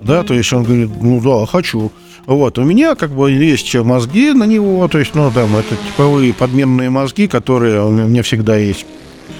Да, 0.01 0.23
то 0.23 0.33
есть 0.33 0.53
он 0.53 0.63
говорит, 0.63 0.91
ну 1.01 1.19
да, 1.21 1.45
хочу. 1.45 1.91
Вот, 2.25 2.57
у 2.57 2.63
меня 2.63 2.95
как 2.95 3.11
бы 3.11 3.31
есть 3.31 3.75
мозги 3.75 4.31
на 4.31 4.45
него, 4.45 4.87
то 4.87 4.97
есть, 4.97 5.13
ну, 5.13 5.31
там, 5.31 5.55
это 5.55 5.75
типовые 5.75 6.33
подменные 6.33 6.89
мозги, 6.89 7.27
которые 7.27 7.83
у 7.83 7.91
меня 7.91 8.23
всегда 8.23 8.57
есть. 8.57 8.85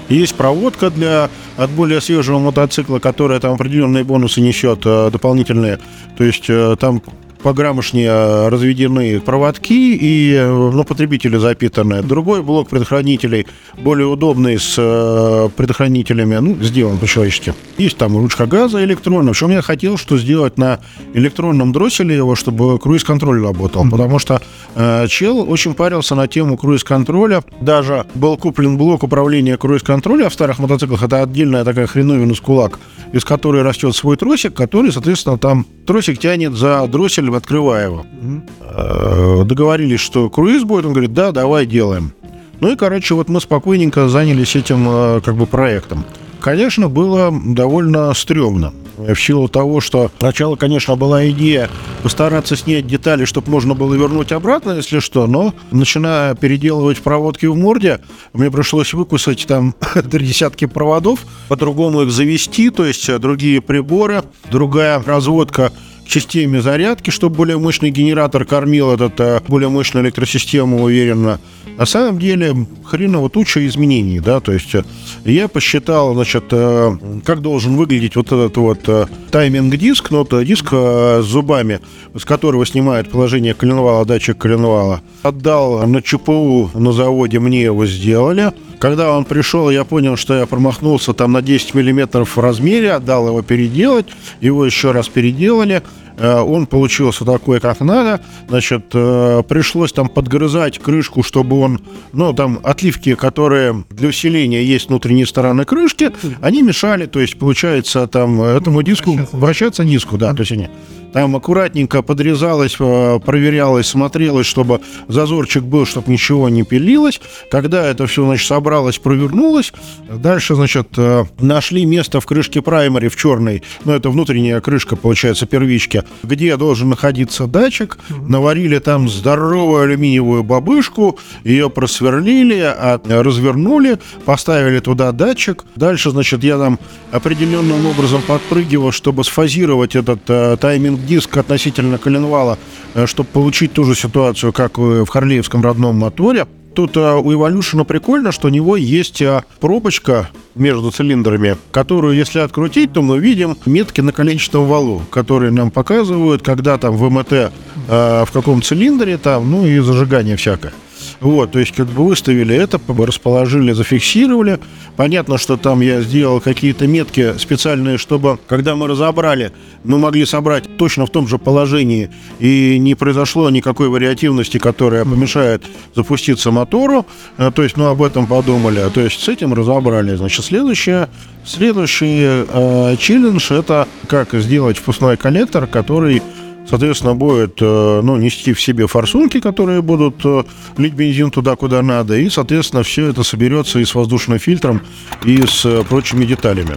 Есть 0.08 0.34
проводка 0.34 0.90
для 0.90 1.30
от 1.56 1.70
более 1.70 2.00
свежего 2.00 2.38
мотоцикла, 2.38 2.98
которая 2.98 3.40
там 3.40 3.54
определенные 3.54 4.04
бонусы 4.04 4.40
несет 4.40 4.82
э, 4.84 5.10
дополнительные. 5.10 5.78
То 6.16 6.24
есть 6.24 6.44
э, 6.48 6.76
там 6.78 7.02
пограммошнее 7.42 8.48
разведены 8.48 9.20
проводки 9.20 9.96
и 10.00 10.38
ну, 10.38 10.84
потребители 10.84 11.36
запитаны. 11.36 12.02
Другой 12.02 12.42
блок 12.42 12.68
предохранителей 12.68 13.46
более 13.78 14.06
удобный 14.06 14.58
с 14.58 14.74
э, 14.78 15.48
предохранителями, 15.56 16.36
ну, 16.36 16.56
сделан 16.62 16.98
по-человечески. 16.98 17.54
Есть 17.78 17.96
там 17.98 18.16
ручка 18.16 18.46
газа 18.46 18.82
электронная. 18.84 19.28
В 19.28 19.30
общем, 19.30 19.50
я 19.50 19.62
хотел 19.62 19.96
что 19.96 20.18
сделать 20.18 20.58
на 20.58 20.80
электронном 21.14 21.72
дросселе 21.72 22.16
его, 22.16 22.34
чтобы 22.34 22.78
круиз-контроль 22.78 23.42
работал. 23.42 23.84
Mm-hmm. 23.84 23.90
Потому 23.90 24.18
что 24.18 24.40
э, 24.74 25.06
чел 25.08 25.48
очень 25.48 25.74
парился 25.74 26.14
на 26.14 26.26
тему 26.28 26.56
круиз-контроля. 26.56 27.42
Даже 27.60 28.06
был 28.14 28.36
куплен 28.36 28.76
блок 28.76 29.02
управления 29.02 29.56
круиз-контроля 29.56 30.28
в 30.28 30.34
старых 30.34 30.58
мотоциклах. 30.58 31.02
Это 31.02 31.22
отдельная 31.22 31.64
такая 31.64 31.86
хреновина 31.86 32.34
с 32.34 32.40
кулак, 32.40 32.78
из 33.12 33.24
которой 33.24 33.62
растет 33.62 33.94
свой 33.94 34.16
тросик, 34.16 34.54
который, 34.54 34.92
соответственно, 34.92 35.38
там 35.38 35.66
тросик 35.86 36.18
тянет 36.18 36.52
за 36.54 36.86
дроссель, 36.86 37.30
открывая 37.34 37.86
его. 37.86 38.06
Mm-hmm. 38.20 39.44
Договорились, 39.44 40.00
что 40.00 40.28
круиз 40.28 40.64
будет. 40.64 40.86
Он 40.86 40.92
говорит, 40.92 41.14
да, 41.14 41.32
давай 41.32 41.66
делаем. 41.66 42.12
Ну 42.60 42.72
и, 42.72 42.76
короче, 42.76 43.14
вот 43.14 43.28
мы 43.28 43.40
спокойненько 43.40 44.08
занялись 44.08 44.56
этим 44.56 44.86
э, 44.88 45.20
как 45.22 45.36
бы 45.36 45.46
проектом. 45.46 46.04
Конечно, 46.40 46.88
было 46.88 47.32
довольно 47.44 48.12
стрёмно. 48.14 48.72
В 48.96 49.14
силу 49.16 49.48
того, 49.48 49.80
что 49.80 50.10
сначала, 50.18 50.56
конечно, 50.56 50.96
была 50.96 51.28
идея 51.28 51.68
постараться 52.02 52.56
снять 52.56 52.86
детали, 52.86 53.26
чтобы 53.26 53.50
можно 53.50 53.74
было 53.74 53.94
вернуть 53.94 54.32
обратно, 54.32 54.72
если 54.72 55.00
что, 55.00 55.26
но 55.26 55.52
начиная 55.70 56.34
переделывать 56.34 57.00
проводки 57.00 57.44
в 57.44 57.54
морде, 57.56 58.00
мне 58.32 58.50
пришлось 58.50 58.94
выкусать 58.94 59.46
там 59.46 59.74
три 60.10 60.26
десятки 60.26 60.64
проводов, 60.64 61.26
по-другому 61.48 62.02
их 62.02 62.10
завести, 62.10 62.70
то 62.70 62.86
есть 62.86 63.08
э, 63.10 63.18
другие 63.18 63.60
приборы, 63.60 64.22
другая 64.50 65.02
разводка 65.04 65.72
системе 66.08 66.60
зарядки, 66.60 67.10
чтобы 67.10 67.36
более 67.36 67.58
мощный 67.58 67.90
генератор 67.90 68.44
кормил 68.44 68.92
этот 68.92 69.18
э, 69.20 69.40
более 69.48 69.68
мощную 69.68 70.04
электросистему 70.04 70.82
уверенно. 70.82 71.40
На 71.76 71.84
самом 71.84 72.18
деле 72.18 72.66
хреново 72.84 73.28
туча 73.28 73.66
изменений, 73.66 74.20
да, 74.20 74.40
то 74.40 74.52
есть 74.52 74.74
э, 74.74 74.84
я 75.24 75.48
посчитал, 75.48 76.14
значит, 76.14 76.44
э, 76.50 76.96
как 77.24 77.42
должен 77.42 77.76
выглядеть 77.76 78.16
вот 78.16 78.26
этот 78.26 78.56
вот 78.56 79.08
тайминг-диск, 79.30 80.10
ну, 80.10 80.22
это 80.22 80.44
диск 80.44 80.72
с 80.72 81.24
зубами, 81.24 81.80
с 82.14 82.24
которого 82.24 82.64
снимает 82.64 83.10
положение 83.10 83.54
коленвала, 83.54 84.04
датчик 84.04 84.38
коленвала. 84.38 85.02
Отдал 85.22 85.86
на 85.86 86.02
ЧПУ 86.02 86.70
на 86.74 86.92
заводе, 86.92 87.38
мне 87.40 87.62
его 87.62 87.86
сделали. 87.86 88.52
Когда 88.78 89.16
он 89.16 89.24
пришел, 89.24 89.70
я 89.70 89.84
понял, 89.84 90.16
что 90.16 90.34
я 90.34 90.46
промахнулся 90.46 91.12
там 91.12 91.32
на 91.32 91.42
10 91.42 91.74
миллиметров 91.74 92.36
в 92.36 92.40
размере, 92.40 92.92
отдал 92.92 93.28
его 93.28 93.42
переделать, 93.42 94.06
его 94.40 94.66
еще 94.66 94.92
раз 94.92 95.08
переделали. 95.08 95.82
Э, 96.18 96.40
он 96.40 96.66
получился 96.66 97.24
такой, 97.24 97.60
как 97.60 97.80
надо. 97.80 98.20
Значит, 98.48 98.86
э, 98.92 99.42
пришлось 99.48 99.92
там 99.92 100.08
подгрызать 100.08 100.78
крышку, 100.78 101.22
чтобы 101.22 101.58
он, 101.60 101.80
ну, 102.12 102.32
там 102.32 102.60
отливки, 102.62 103.14
которые 103.14 103.84
для 103.90 104.08
усиления 104.08 104.62
есть 104.62 104.88
внутренней 104.88 105.26
стороны 105.26 105.64
крышки, 105.64 106.12
они 106.40 106.62
мешали, 106.62 107.06
то 107.06 107.20
есть, 107.20 107.38
получается, 107.38 108.06
там 108.06 108.42
этому 108.42 108.82
диску 108.82 109.18
вращаться 109.32 109.84
низко, 109.84 110.16
да, 110.16 110.32
то 110.32 110.40
есть 110.40 110.52
они 110.52 110.68
там 111.16 111.34
аккуратненько 111.34 112.02
подрезалось, 112.02 112.76
э, 112.78 113.20
проверялось, 113.24 113.86
смотрелось, 113.86 114.46
чтобы 114.46 114.82
зазорчик 115.08 115.62
был, 115.62 115.86
чтобы 115.86 116.12
ничего 116.12 116.50
не 116.50 116.62
пилилось. 116.62 117.22
Когда 117.50 117.86
это 117.86 118.06
все, 118.06 118.26
значит, 118.26 118.46
собралось, 118.46 118.98
провернулось, 118.98 119.72
дальше, 120.10 120.56
значит, 120.56 120.88
э, 120.98 121.24
нашли 121.40 121.86
место 121.86 122.20
в 122.20 122.26
крышке 122.26 122.60
праймари 122.60 123.08
в 123.08 123.16
черной, 123.16 123.62
ну, 123.86 123.92
это 123.94 124.10
внутренняя 124.10 124.60
крышка, 124.60 124.94
получается, 124.94 125.46
первички, 125.46 126.04
где 126.22 126.54
должен 126.58 126.90
находиться 126.90 127.46
датчик, 127.46 127.96
наварили 128.10 128.78
там 128.78 129.08
здоровую 129.08 129.84
алюминиевую 129.84 130.44
бабышку, 130.44 131.18
ее 131.44 131.70
просверлили, 131.70 132.60
а, 132.60 133.00
развернули, 133.08 133.98
поставили 134.26 134.80
туда 134.80 135.12
датчик. 135.12 135.64
Дальше, 135.76 136.10
значит, 136.10 136.44
я 136.44 136.58
там 136.58 136.78
определенным 137.10 137.86
образом 137.86 138.20
подпрыгивал, 138.20 138.92
чтобы 138.92 139.24
сфазировать 139.24 139.96
этот 139.96 140.20
э, 140.28 140.58
тайминг 140.60 141.05
диск 141.06 141.36
относительно 141.36 141.98
коленвала, 141.98 142.58
э, 142.94 143.06
чтобы 143.06 143.28
получить 143.32 143.72
ту 143.72 143.84
же 143.84 143.94
ситуацию, 143.94 144.52
как 144.52 144.78
в 144.78 145.06
Харлеевском 145.06 145.62
родном 145.62 145.96
моторе. 145.96 146.46
Тут 146.74 146.96
э, 146.96 147.14
у 147.14 147.32
Evolution 147.32 147.84
прикольно, 147.84 148.32
что 148.32 148.48
у 148.48 148.50
него 148.50 148.76
есть 148.76 149.22
э, 149.22 149.42
пробочка 149.60 150.28
между 150.54 150.90
цилиндрами, 150.90 151.56
которую, 151.70 152.14
если 152.14 152.40
открутить, 152.40 152.92
то 152.92 153.00
мы 153.00 153.18
видим 153.18 153.56
метки 153.64 154.02
на 154.02 154.12
коленчатом 154.12 154.66
валу, 154.66 155.02
которые 155.10 155.52
нам 155.52 155.70
показывают, 155.70 156.42
когда 156.42 156.76
там 156.76 156.96
ВМТ 156.96 157.52
в 157.88 158.28
каком 158.32 158.62
цилиндре, 158.62 159.16
там, 159.16 159.48
ну 159.48 159.64
и 159.64 159.78
зажигание 159.78 160.36
всякое. 160.36 160.72
Вот, 161.20 161.52
то 161.52 161.58
есть 161.58 161.72
как 161.72 161.86
бы 161.86 162.06
выставили 162.06 162.54
это, 162.54 162.80
расположили, 162.88 163.72
зафиксировали. 163.72 164.58
Понятно, 164.96 165.38
что 165.38 165.56
там 165.56 165.80
я 165.80 166.00
сделал 166.00 166.40
какие-то 166.40 166.86
метки 166.86 167.36
специальные, 167.38 167.98
чтобы, 167.98 168.38
когда 168.46 168.76
мы 168.76 168.86
разобрали, 168.86 169.52
мы 169.84 169.98
могли 169.98 170.26
собрать 170.26 170.76
точно 170.76 171.06
в 171.06 171.10
том 171.10 171.28
же 171.28 171.38
положении, 171.38 172.10
и 172.38 172.78
не 172.78 172.94
произошло 172.94 173.50
никакой 173.50 173.88
вариативности, 173.88 174.58
которая 174.58 175.04
помешает 175.04 175.64
запуститься 175.94 176.50
мотору. 176.50 177.06
Э, 177.38 177.50
то 177.54 177.62
есть, 177.62 177.76
ну, 177.76 177.86
об 177.86 178.02
этом 178.02 178.26
подумали. 178.26 178.88
То 178.92 179.00
есть, 179.00 179.22
с 179.22 179.28
этим 179.28 179.54
разобрали. 179.54 180.16
Значит, 180.16 180.44
следующее, 180.44 181.08
следующий 181.44 182.20
э, 182.22 182.96
челлендж– 182.98 183.46
это 183.52 183.86
как 184.08 184.32
сделать 184.34 184.78
впускной 184.78 185.16
коллектор, 185.16 185.66
который 185.66 186.22
соответственно, 186.68 187.14
будет 187.14 187.60
ну, 187.60 188.16
нести 188.16 188.52
в 188.52 188.60
себе 188.60 188.86
форсунки, 188.86 189.40
которые 189.40 189.82
будут 189.82 190.24
э, 190.24 190.44
лить 190.76 190.94
бензин 190.94 191.30
туда, 191.30 191.56
куда 191.56 191.82
надо, 191.82 192.16
и, 192.16 192.28
соответственно, 192.28 192.82
все 192.82 193.06
это 193.06 193.22
соберется 193.22 193.78
и 193.78 193.84
с 193.84 193.94
воздушным 193.94 194.38
фильтром, 194.38 194.80
и 195.24 195.44
с 195.46 195.64
э, 195.64 195.84
прочими 195.88 196.24
деталями. 196.24 196.76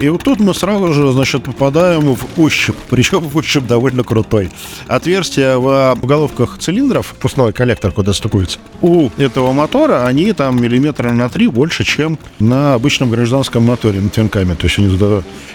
И 0.00 0.08
вот 0.08 0.22
тут 0.22 0.40
мы 0.40 0.54
сразу 0.54 0.94
же, 0.94 1.12
значит, 1.12 1.44
попадаем 1.44 2.14
в 2.14 2.40
ущип, 2.40 2.74
причем 2.88 3.20
в 3.20 3.36
ущип 3.36 3.66
довольно 3.66 4.02
крутой. 4.02 4.50
Отверстия 4.86 5.58
в 5.58 5.94
головках 6.02 6.56
цилиндров, 6.58 7.08
впускной 7.08 7.52
коллектор, 7.52 7.92
куда 7.92 8.14
стыкуется, 8.14 8.58
у 8.80 9.10
этого 9.18 9.52
мотора, 9.52 10.06
они 10.06 10.32
там 10.32 10.60
миллиметра 10.60 11.12
на 11.12 11.28
три 11.28 11.48
больше, 11.48 11.84
чем 11.84 12.18
на 12.38 12.74
обычном 12.74 13.10
гражданском 13.10 13.62
моторе, 13.62 14.00
над 14.00 14.12
твинками. 14.12 14.54
То 14.54 14.66
есть 14.66 14.78
они 14.78 14.98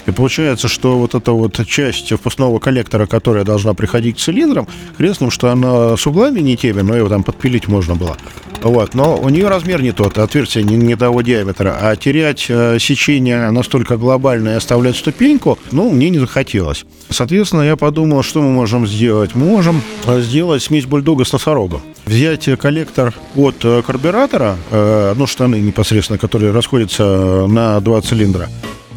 И 0.06 0.12
получается, 0.12 0.68
что 0.68 1.00
вот 1.00 1.16
эта 1.16 1.32
вот 1.32 1.66
часть 1.66 2.14
впускного 2.14 2.60
коллектора, 2.60 3.08
которая 3.08 3.44
должна 3.44 3.74
приходить 3.74 4.18
к 4.18 4.20
цилиндрам, 4.20 4.68
хрен 4.98 5.16
что 5.32 5.50
она 5.50 5.98
с 5.98 6.06
углами 6.06 6.42
не 6.42 6.58
теми, 6.58 6.82
но 6.82 6.96
его 6.96 7.10
там 7.10 7.24
подпилить 7.24 7.68
можно 7.68 7.96
было. 7.96 8.18
Вот. 8.62 8.96
Но 8.96 9.18
у 9.18 9.30
нее 9.30 9.48
размер 9.48 9.82
не 9.82 9.92
тот, 9.92 10.18
отверстие 10.18 10.64
не, 10.64 10.75
не 10.75 10.96
того 10.96 11.22
диаметра. 11.22 11.78
А 11.80 11.96
терять 11.96 12.48
э, 12.50 12.78
сечение 12.80 13.52
настолько 13.52 13.96
глобальное 14.36 14.54
и 14.54 14.58
оставлять 14.58 14.96
ступеньку, 14.96 15.58
ну, 15.72 15.92
мне 15.92 16.10
не 16.10 16.20
захотелось. 16.20 16.86
Соответственно, 17.10 17.62
я 17.62 17.75
подумал, 17.75 18.24
что 18.24 18.42
мы 18.42 18.51
можем 18.51 18.88
сделать. 18.88 19.36
Мы 19.36 19.46
можем 19.46 19.82
э, 20.06 20.22
сделать 20.22 20.63
смесь 20.63 20.86
бульдога 20.86 21.24
с 21.24 21.34
носорогом. 21.34 21.82
Взять 22.06 22.50
коллектор 22.60 23.13
от 23.36 23.56
э, 23.63 23.82
карбюратора, 23.86 24.58
э, 24.72 25.13
ну, 25.18 25.27
штаны 25.27 25.56
непосредственно, 25.56 26.20
которые 26.20 26.51
расходятся 26.51 27.46
на 27.48 27.80
два 27.80 28.01
цилиндра, 28.01 28.50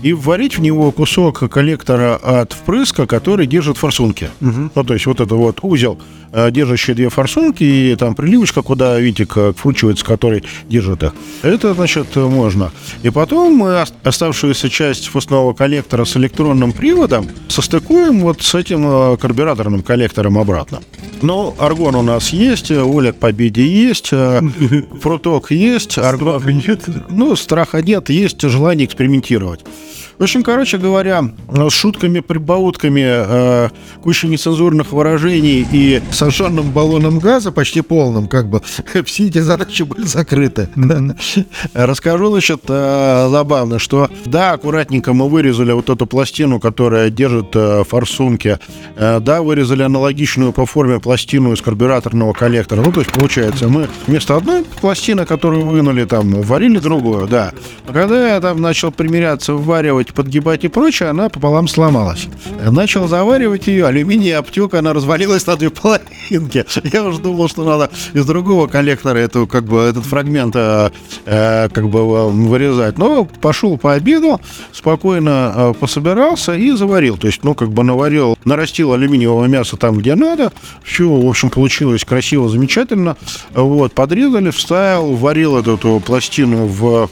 и 0.02 0.12
вварить 0.12 0.58
в 0.58 0.60
него 0.60 0.92
кусок 0.92 1.50
коллектора 1.50 2.16
от 2.16 2.52
впрыска, 2.52 3.06
который 3.06 3.46
держит 3.46 3.76
форсунки. 3.76 4.30
Угу. 4.40 4.70
Ну, 4.74 4.84
то 4.84 4.94
есть 4.94 5.06
вот 5.06 5.20
это 5.20 5.34
вот 5.34 5.58
узел, 5.62 5.98
э, 6.32 6.50
держащий 6.50 6.94
две 6.94 7.08
форсунки, 7.08 7.64
и 7.64 7.96
там 7.96 8.14
приливочка, 8.14 8.62
куда 8.62 8.98
винтик 8.98 9.36
э, 9.36 9.52
вкручивается, 9.56 10.04
который 10.04 10.44
держит 10.68 11.02
их. 11.02 11.14
Это, 11.42 11.74
значит, 11.74 12.16
можно. 12.16 12.70
И 13.02 13.10
потом 13.10 13.54
мы 13.54 13.84
оставшуюся 14.02 14.68
часть 14.68 15.06
впускного 15.08 15.52
коллектора 15.52 16.04
с 16.04 16.16
электронным 16.16 16.72
приводом 16.72 17.28
состыкуем 17.48 18.20
вот 18.20 18.42
с 18.42 18.54
этим 18.54 18.86
э, 18.86 19.16
карбюраторным 19.16 19.82
коллектором 19.82 20.38
обратно. 20.38 20.80
Ну, 21.22 21.54
аргон 21.58 21.96
у 21.96 22.02
нас 22.02 22.30
есть, 22.30 22.70
воля 22.70 23.12
к 23.12 23.16
победе 23.16 23.66
есть, 23.66 24.10
фруток 25.02 25.50
есть. 25.50 25.98
Аргон... 25.98 26.38
Страха 26.40 26.52
нет? 26.52 26.84
Ну, 27.08 27.36
страха 27.36 27.82
нет, 27.82 28.10
есть 28.10 28.40
желание 28.42 28.86
экспериментировать. 28.86 29.60
В 30.18 30.22
общем, 30.24 30.42
короче 30.42 30.78
говоря, 30.78 31.30
с 31.48 31.72
шутками, 31.72 32.18
прибаутками, 32.18 33.04
э, 33.04 33.68
кучей 34.02 34.26
нецензурных 34.26 34.90
выражений 34.90 35.64
и 35.70 36.02
сожженным 36.10 36.72
баллоном 36.72 37.20
газа, 37.20 37.52
почти 37.52 37.82
полным, 37.82 38.26
как 38.26 38.48
бы, 38.48 38.60
все 39.04 39.28
эти 39.28 39.38
задачи 39.38 39.84
были 39.84 40.04
закрыты. 40.04 40.70
Расскажу, 41.72 42.32
значит, 42.32 42.62
э, 42.66 43.28
забавно, 43.30 43.78
что, 43.78 44.10
да, 44.24 44.54
аккуратненько 44.54 45.12
мы 45.12 45.28
вырезали 45.28 45.70
вот 45.70 45.88
эту 45.88 46.04
пластину, 46.06 46.58
которая 46.58 47.10
держит 47.10 47.54
э, 47.54 47.84
форсунки, 47.88 48.58
э, 48.96 49.20
да, 49.20 49.40
вырезали 49.40 49.84
аналогичную 49.84 50.52
по 50.52 50.66
форме 50.66 50.98
пластину 50.98 51.52
из 51.52 51.62
карбюраторного 51.62 52.32
коллектора. 52.32 52.82
Ну, 52.82 52.90
то 52.90 53.00
есть, 53.00 53.12
получается, 53.12 53.68
мы 53.68 53.88
вместо 54.08 54.36
одной 54.36 54.64
пластины, 54.80 55.24
которую 55.26 55.64
вынули, 55.64 56.04
там, 56.06 56.42
варили 56.42 56.78
другую, 56.78 57.28
да. 57.28 57.52
Но 57.86 57.92
когда 57.92 58.34
я 58.34 58.40
там 58.40 58.60
начал 58.60 58.90
примеряться 58.90 59.54
вваривать 59.54 60.07
заваривать, 60.08 60.14
подгибать 60.14 60.64
и 60.64 60.68
прочее, 60.68 61.10
она 61.10 61.28
пополам 61.28 61.68
сломалась. 61.68 62.28
Начал 62.70 63.08
заваривать 63.08 63.66
ее, 63.66 63.86
алюминий 63.86 64.36
обтек, 64.36 64.74
она 64.74 64.92
развалилась 64.92 65.46
на 65.46 65.56
две 65.56 65.70
половинки. 65.70 66.64
Я 66.92 67.04
уже 67.04 67.20
думал, 67.20 67.48
что 67.48 67.64
надо 67.64 67.90
из 68.14 68.24
другого 68.24 68.66
коллектора 68.66 69.18
эту, 69.18 69.46
как 69.46 69.64
бы, 69.64 69.80
этот 69.80 70.04
фрагмент 70.04 70.54
э, 70.56 70.90
э, 71.26 71.68
как 71.68 71.88
бы 71.88 72.30
вырезать. 72.30 72.98
Но 72.98 73.24
пошел 73.40 73.78
по 73.78 73.94
обеду, 73.94 74.40
спокойно 74.72 75.52
э, 75.54 75.74
пособирался 75.78 76.54
и 76.54 76.72
заварил. 76.72 77.16
То 77.16 77.26
есть, 77.26 77.44
ну, 77.44 77.54
как 77.54 77.70
бы 77.70 77.84
наварил, 77.84 78.36
нарастил 78.44 78.92
алюминиевого 78.92 79.46
мяса 79.46 79.76
там, 79.76 79.98
где 79.98 80.14
надо. 80.14 80.52
Все, 80.84 81.08
в 81.08 81.26
общем, 81.26 81.50
получилось 81.50 82.04
красиво, 82.04 82.48
замечательно. 82.48 83.16
Вот, 83.54 83.92
подрезали, 83.92 84.50
вставил, 84.50 85.14
варил 85.14 85.56
эту, 85.56 85.74
эту 85.74 86.02
пластину 86.04 86.66
в 86.66 87.08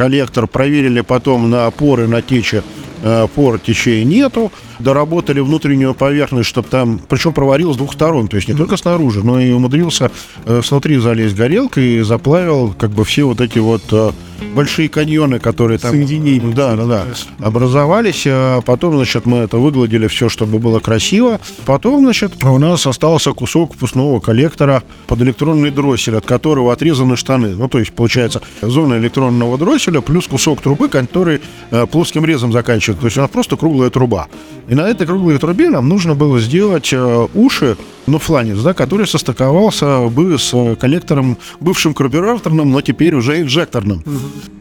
коллектор, 0.00 0.46
проверили 0.46 1.02
потом 1.02 1.50
на 1.50 1.66
опоры, 1.66 2.08
на 2.08 2.22
течи, 2.22 2.62
э, 3.02 3.26
пор 3.34 3.58
течей 3.58 4.02
нету, 4.04 4.50
доработали 4.80 5.40
внутреннюю 5.40 5.94
поверхность, 5.94 6.48
чтобы 6.48 6.68
там, 6.68 7.00
причем 7.08 7.32
проварил 7.32 7.72
с 7.74 7.76
двух 7.76 7.92
сторон, 7.92 8.28
то 8.28 8.36
есть 8.36 8.48
не 8.48 8.54
только 8.54 8.76
снаружи, 8.76 9.24
но 9.24 9.40
и 9.40 9.50
умудрился 9.52 10.10
э, 10.44 10.60
внутри 10.68 10.96
залезть 10.98 11.36
горелкой 11.36 11.84
и 11.84 12.00
заплавил 12.00 12.74
как 12.78 12.90
бы 12.90 13.04
все 13.04 13.24
вот 13.24 13.40
эти 13.40 13.58
вот 13.58 13.82
э, 13.92 14.12
большие 14.54 14.88
каньоны, 14.88 15.38
которые 15.38 15.78
там... 15.78 15.92
Соединения. 15.92 16.54
Да, 16.54 16.76
да, 16.76 16.86
да. 16.86 17.06
Образовались. 17.38 18.24
А 18.26 18.60
потом, 18.62 18.96
значит, 18.96 19.26
мы 19.26 19.38
это 19.38 19.58
выгладили 19.58 20.06
все, 20.06 20.28
чтобы 20.28 20.58
было 20.58 20.80
красиво. 20.80 21.40
Потом, 21.66 22.00
значит, 22.00 22.42
у 22.44 22.58
нас 22.58 22.86
остался 22.86 23.32
кусок 23.32 23.74
впускного 23.74 24.20
коллектора 24.20 24.82
под 25.06 25.22
электронный 25.22 25.70
дроссель, 25.70 26.16
от 26.16 26.26
которого 26.26 26.72
отрезаны 26.72 27.16
штаны. 27.16 27.48
Ну, 27.48 27.68
то 27.68 27.78
есть, 27.78 27.92
получается, 27.92 28.40
зона 28.62 28.94
электронного 28.94 29.58
дросселя 29.58 30.00
плюс 30.00 30.26
кусок 30.26 30.60
трубы, 30.60 30.88
который 30.88 31.40
э, 31.70 31.86
плоским 31.86 32.24
резом 32.24 32.52
заканчивается. 32.52 33.00
То 33.00 33.06
есть, 33.06 33.18
она 33.18 33.28
просто 33.28 33.56
круглая 33.56 33.90
труба. 33.90 34.28
И 34.70 34.74
на 34.76 34.88
этой 34.88 35.04
круглой 35.04 35.36
трубе 35.38 35.68
нам 35.68 35.88
нужно 35.88 36.14
было 36.14 36.38
сделать 36.38 36.90
э, 36.92 37.28
уши, 37.34 37.76
ну, 38.06 38.18
фланец, 38.18 38.58
да, 38.58 38.72
который 38.72 39.04
состыковался 39.04 40.06
бы 40.08 40.38
с 40.38 40.76
коллектором, 40.76 41.38
бывшим 41.58 41.92
карбюраторным, 41.92 42.70
но 42.70 42.80
теперь 42.80 43.16
уже 43.16 43.40
инжекторным. 43.40 44.04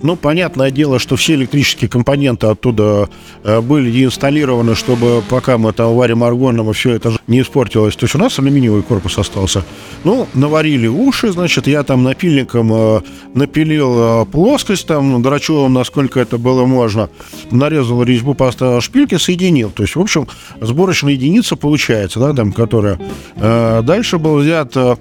Ну, 0.02 0.16
понятное 0.16 0.72
дело, 0.72 0.98
что 0.98 1.16
все 1.16 1.36
электрические 1.36 1.90
компоненты 1.90 2.48
оттуда 2.48 3.08
э, 3.44 3.62
были 3.62 4.04
инсталлированы, 4.04 4.74
чтобы 4.74 5.22
пока 5.30 5.60
мы 5.60 5.74
там 5.74 5.94
варим 5.94 6.24
аргоном, 6.24 6.72
и 6.72 6.74
все 6.74 6.94
это 6.94 7.14
не 7.28 7.42
испортилось. 7.42 7.96
То 7.96 8.06
есть 8.06 8.16
у 8.16 8.18
нас 8.18 8.40
алюминиевый 8.40 8.82
корпус 8.82 9.16
остался. 9.20 9.64
Ну, 10.04 10.28
наварили 10.34 10.88
уши, 10.88 11.32
значит, 11.32 11.68
я 11.68 11.84
там 11.84 12.04
напильником 12.04 12.74
э, 12.74 13.02
напилил 13.36 14.26
плоскость, 14.26 14.88
там, 14.88 15.22
драчевым, 15.22 15.74
насколько 15.74 16.20
это 16.20 16.40
было 16.40 16.66
можно, 16.66 17.10
нарезал 17.52 18.02
резьбу, 18.02 18.34
поставил 18.34 18.82
шпильки, 18.82 19.16
соединил. 19.16 19.70
То 19.70 19.84
есть, 19.84 19.99
в 20.00 20.04
общем, 20.04 20.28
сборочная 20.62 21.14
единица 21.14 21.56
получается, 21.56 22.20
да, 22.20 22.34
там, 22.34 22.54
которая... 22.54 22.98
Э, 23.36 23.82
дальше 23.84 24.18
был 24.18 24.38
взят 24.38 24.76
э, 24.78 24.96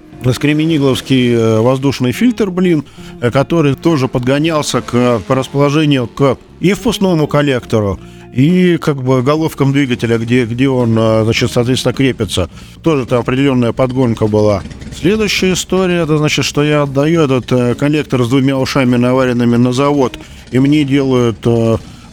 э, 1.31 1.59
воздушный 1.61 2.11
фильтр, 2.11 2.51
блин, 2.51 2.83
э, 3.21 3.31
который 3.31 3.75
тоже 3.75 4.09
подгонялся 4.09 4.81
к, 4.81 5.19
по 5.25 5.35
расположению 5.35 6.07
к 6.07 6.37
и 6.59 6.73
впускному 6.73 7.27
коллектору, 7.27 7.97
и 8.33 8.77
как 8.77 9.01
бы 9.01 9.21
головкам 9.21 9.71
двигателя, 9.71 10.17
где, 10.17 10.45
где 10.45 10.67
он, 10.67 10.93
значит, 11.23 11.49
соответственно, 11.51 11.93
крепится. 11.93 12.49
Тоже 12.83 13.05
там 13.05 13.21
определенная 13.21 13.71
подгонка 13.71 14.27
была. 14.27 14.61
Следующая 14.99 15.53
история, 15.53 16.03
это 16.03 16.17
значит, 16.17 16.43
что 16.43 16.61
я 16.61 16.81
отдаю 16.81 17.21
этот 17.21 17.77
коллектор 17.77 18.23
с 18.23 18.27
двумя 18.27 18.57
ушами 18.57 18.97
наваренными 18.97 19.55
на 19.55 19.71
завод, 19.71 20.19
и 20.51 20.59
мне 20.59 20.83
делают 20.83 21.47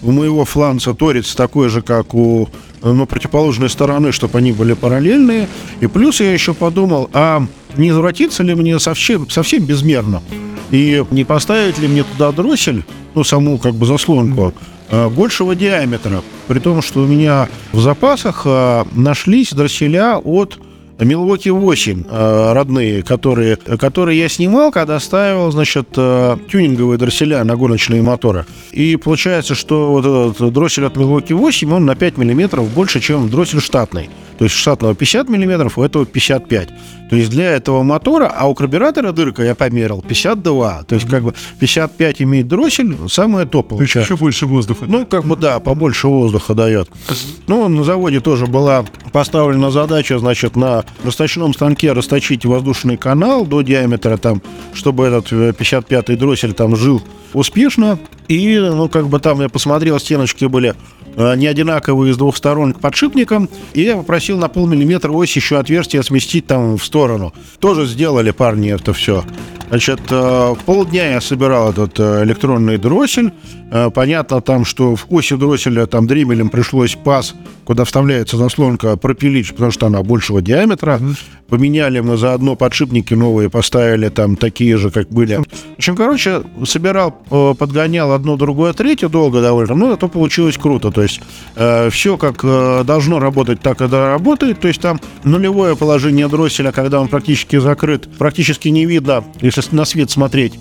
у 0.07 0.13
моего 0.13 0.45
фланца 0.45 0.95
торец 0.95 1.35
такой 1.35 1.69
же, 1.69 1.83
как 1.83 2.15
у 2.15 2.49
ну, 2.93 3.07
противоположной 3.07 3.71
стороны, 3.71 4.13
чтобы 4.13 4.39
они 4.39 4.53
были 4.53 4.75
параллельные. 4.75 5.49
И 5.81 5.87
плюс 5.87 6.21
я 6.21 6.33
еще 6.33 6.55
подумал, 6.55 7.11
а 7.13 7.45
не 7.77 7.91
извратиться 7.91 8.43
ли 8.43 8.55
мне 8.55 8.79
совсем, 8.79 9.29
совсем 9.31 9.65
безмерно? 9.65 10.23
И 10.71 11.05
не 11.11 11.25
поставить 11.25 11.79
ли 11.79 11.89
мне 11.89 12.05
туда 12.05 12.33
дроссель, 12.33 12.85
ну, 13.15 13.25
саму 13.25 13.59
как 13.59 13.75
бы 13.75 13.87
заслонку, 13.87 14.53
э, 14.91 15.09
большего 15.09 15.55
диаметра? 15.55 16.23
При 16.49 16.59
том, 16.59 16.83
что 16.83 17.01
у 17.01 17.07
меня 17.07 17.49
в 17.73 17.81
запасах 17.81 18.43
э, 18.45 18.85
нашлись 18.93 19.53
дросселя 19.53 20.19
от 20.19 20.59
Milwaukee 20.99 21.51
8 21.51 22.05
э, 22.09 22.53
родные, 22.53 23.03
которые, 23.03 23.57
которые 23.57 24.19
я 24.19 24.29
снимал, 24.29 24.71
когда 24.71 24.99
ставил, 24.99 25.51
значит, 25.51 25.89
э, 25.97 26.37
тюнинговые 26.51 26.99
дросселя 26.99 27.45
на 27.45 27.57
гоночные 27.57 28.03
моторы. 28.03 28.47
И 28.73 28.97
получается, 28.97 29.55
что 29.55 29.91
вот 29.93 30.07
этот 30.07 30.53
дроссель 30.53 30.87
от 30.87 30.97
Milwaukee 30.97 31.35
8, 31.35 31.73
он 31.73 31.85
на 31.85 31.95
5 31.95 32.17
миллиметров 32.17 32.69
больше, 32.71 33.01
чем 33.01 33.29
дроссель 33.29 33.61
штатный. 33.61 34.09
То 34.39 34.45
есть 34.45 34.57
штатного 34.57 34.95
50 34.95 35.29
миллиметров, 35.29 35.79
у 35.79 35.83
этого 35.83 36.05
55. 36.05 36.69
То 37.09 37.17
есть 37.17 37.31
для 37.31 37.53
этого 37.53 37.83
мотора, 37.83 38.27
а 38.27 38.49
у 38.49 38.55
карбюратора 38.55 39.13
дырка, 39.13 39.43
я 39.43 39.55
померил, 39.55 40.03
52. 40.07 40.85
То 40.85 40.95
есть 40.95 41.09
как 41.09 41.23
бы 41.23 41.35
55 41.61 42.23
имеет 42.23 42.49
дроссель, 42.49 42.97
самое 43.09 43.47
то 43.47 43.63
получается. 43.63 44.13
Еще 44.13 44.17
больше 44.17 44.47
воздуха. 44.47 44.87
Ну, 44.89 45.07
как 45.07 45.25
бы, 45.25 45.37
да, 45.37 45.61
побольше 45.61 46.09
воздуха 46.09 46.55
дает. 46.55 46.91
Ну, 47.47 47.69
на 47.69 47.85
заводе 47.85 48.21
тоже 48.21 48.47
была 48.47 48.85
поставлена 49.13 49.71
задача, 49.71 50.19
значит, 50.19 50.57
на 50.57 50.85
расточном 51.05 51.55
станке 51.55 51.93
расточить 51.93 52.45
воздушный 52.45 52.97
канал 52.97 53.47
до 53.47 53.63
диаметра 53.63 54.17
там, 54.17 54.43
чтобы 54.75 55.07
этот 55.07 55.33
55-й 55.33 56.17
дроссель 56.17 56.53
там 56.53 56.77
жил 56.77 57.03
успешно. 57.33 57.99
И, 58.29 58.59
ну, 58.59 58.89
как 58.89 59.09
бы 59.09 59.21
там 59.21 59.41
я 59.41 59.49
посмотрел, 59.49 60.01
стеночки 60.01 60.47
были 60.47 60.71
э, 60.71 60.75
не 61.17 61.47
одинаковые 61.47 62.13
с 62.13 62.17
двух 62.17 62.37
сторон 62.37 62.73
к 62.73 62.81
подшипникам, 62.81 63.49
и 63.73 63.83
я 63.83 63.97
попросил 63.97 64.39
на 64.39 64.49
полмиллиметра 64.49 65.11
ось 65.11 65.35
еще 65.35 65.59
отверстие 65.59 66.03
сместить 66.03 66.47
там 66.47 66.77
в 66.77 66.85
сторону. 66.85 67.33
Тоже 67.59 67.87
сделали 67.87 68.31
парни 68.31 68.73
это 68.73 68.93
все. 68.93 69.25
Значит, 69.69 70.01
э, 70.11 70.55
полдня 70.65 71.13
я 71.13 71.21
собирал 71.21 71.71
этот 71.71 71.99
э, 71.99 72.23
электронный 72.25 72.79
дроссель. 72.79 73.33
Э, 73.71 73.91
Понятно 73.91 74.41
там, 74.41 74.65
что 74.65 74.95
в 74.95 75.07
оси 75.11 75.37
дросселя 75.37 75.87
там 75.87 76.07
дремелем 76.07 76.51
пришлось 76.51 76.95
паз, 76.95 77.35
куда 77.65 77.85
вставляется 77.85 78.37
заслонка, 78.37 78.97
пропилить, 78.97 79.51
потому 79.53 79.71
что 79.71 79.87
она 79.87 80.03
большего 80.03 80.41
диаметра. 80.41 81.01
Поменяли 81.49 82.01
мы 82.01 82.17
заодно 82.17 82.57
подшипники 82.57 83.15
новые, 83.15 83.49
поставили 83.49 84.09
там 84.09 84.37
такие 84.37 84.77
же, 84.77 84.91
как 84.91 85.09
были. 85.09 85.37
В 85.37 85.79
общем, 85.79 85.97
короче, 85.97 86.43
собирал, 86.65 87.17
э, 87.31 87.55
подгонял 87.59 88.13
одно, 88.13 88.37
другое, 88.37 88.73
третье 88.73 89.09
долго 89.09 89.41
довольно, 89.41 89.75
но 89.75 89.93
это 89.93 90.09
получилось 90.09 90.59
круто. 90.59 90.91
То 90.91 91.03
есть 91.03 91.21
э, 91.57 91.91
все 91.91 92.17
как 92.17 92.41
э, 92.43 92.85
должно 92.85 93.19
работать, 93.19 93.61
так 93.61 93.81
и 93.81 93.87
работает. 93.87 94.61
То 94.61 94.69
есть 94.69 94.81
там 94.81 95.01
нулевое 95.25 95.77
положение 95.77 96.29
дросселя, 96.29 96.73
когда 96.73 97.01
он 97.01 97.09
практически 97.09 97.57
закрыт, 97.57 98.09
практически 98.19 98.69
не 98.69 98.87
видно, 98.87 99.25
если 99.41 99.63
на 99.71 99.85
свет 99.85 100.11
смотреть, 100.11 100.55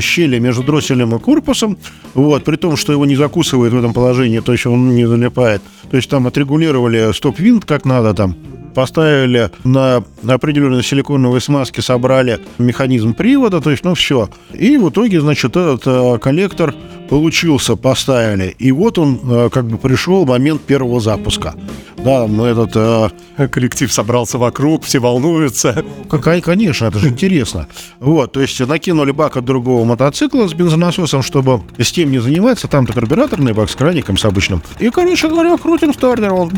щели 0.00 0.38
между 0.38 0.62
дросселем 0.62 1.14
и 1.14 1.18
корпусом, 1.18 1.78
вот, 2.14 2.44
при 2.44 2.56
том, 2.56 2.76
что 2.76 2.92
его 2.92 3.06
не 3.06 3.16
закусывает 3.16 3.72
в 3.72 3.78
этом 3.78 3.92
положении, 3.92 4.40
то 4.40 4.52
есть 4.52 4.66
он 4.66 4.94
не 4.94 5.06
залипает. 5.06 5.62
То 5.90 5.96
есть 5.96 6.08
там 6.08 6.26
отрегулировали 6.26 7.12
стоп-винт 7.12 7.64
как 7.64 7.84
надо 7.84 8.14
там, 8.14 8.36
поставили 8.74 9.50
на 9.64 10.04
определенной 10.26 10.82
силиконовой 10.82 11.40
смазке, 11.40 11.82
собрали 11.82 12.40
механизм 12.58 13.14
привода, 13.14 13.60
то 13.60 13.70
есть, 13.70 13.84
ну, 13.84 13.94
все. 13.94 14.28
И 14.52 14.76
в 14.76 14.88
итоге, 14.90 15.20
значит, 15.20 15.56
этот 15.56 15.82
э, 15.86 16.18
коллектор 16.18 16.74
получился, 17.08 17.76
поставили. 17.76 18.54
И 18.58 18.72
вот 18.72 18.98
он, 18.98 19.20
э, 19.24 19.48
как 19.52 19.66
бы, 19.66 19.76
пришел 19.78 20.24
момент 20.24 20.62
первого 20.62 21.00
запуска. 21.00 21.54
Да, 21.98 22.26
мы 22.26 22.46
этот... 22.48 22.72
э, 22.74 23.08
Коллектив 23.48 23.90
собрался 23.92 24.36
вокруг, 24.38 24.84
все 24.84 24.98
волнуются. 24.98 25.84
Какая, 26.10 26.40
конечно, 26.42 26.86
это 26.86 26.98
же 26.98 27.08
интересно. 27.08 27.66
Вот, 27.98 28.32
то 28.32 28.40
есть 28.40 28.60
накинули 28.60 29.10
бак 29.10 29.36
от 29.38 29.44
другого 29.46 29.84
мотоцикла 29.84 30.46
с 30.48 30.52
бензонасосом, 30.54 31.22
чтобы 31.22 31.62
с 31.78 31.90
тем 31.92 32.10
не 32.10 32.18
заниматься. 32.18 32.68
Там-то 32.68 32.92
карбюраторный 32.92 33.52
бак 33.54 33.70
с 33.70 33.74
краником 33.74 34.18
с 34.18 34.24
обычным. 34.24 34.62
И, 34.80 34.90
короче 34.90 35.28
говоря, 35.28 35.56
крутим 35.56 35.94
стартер, 35.94 36.32
он 36.34 36.50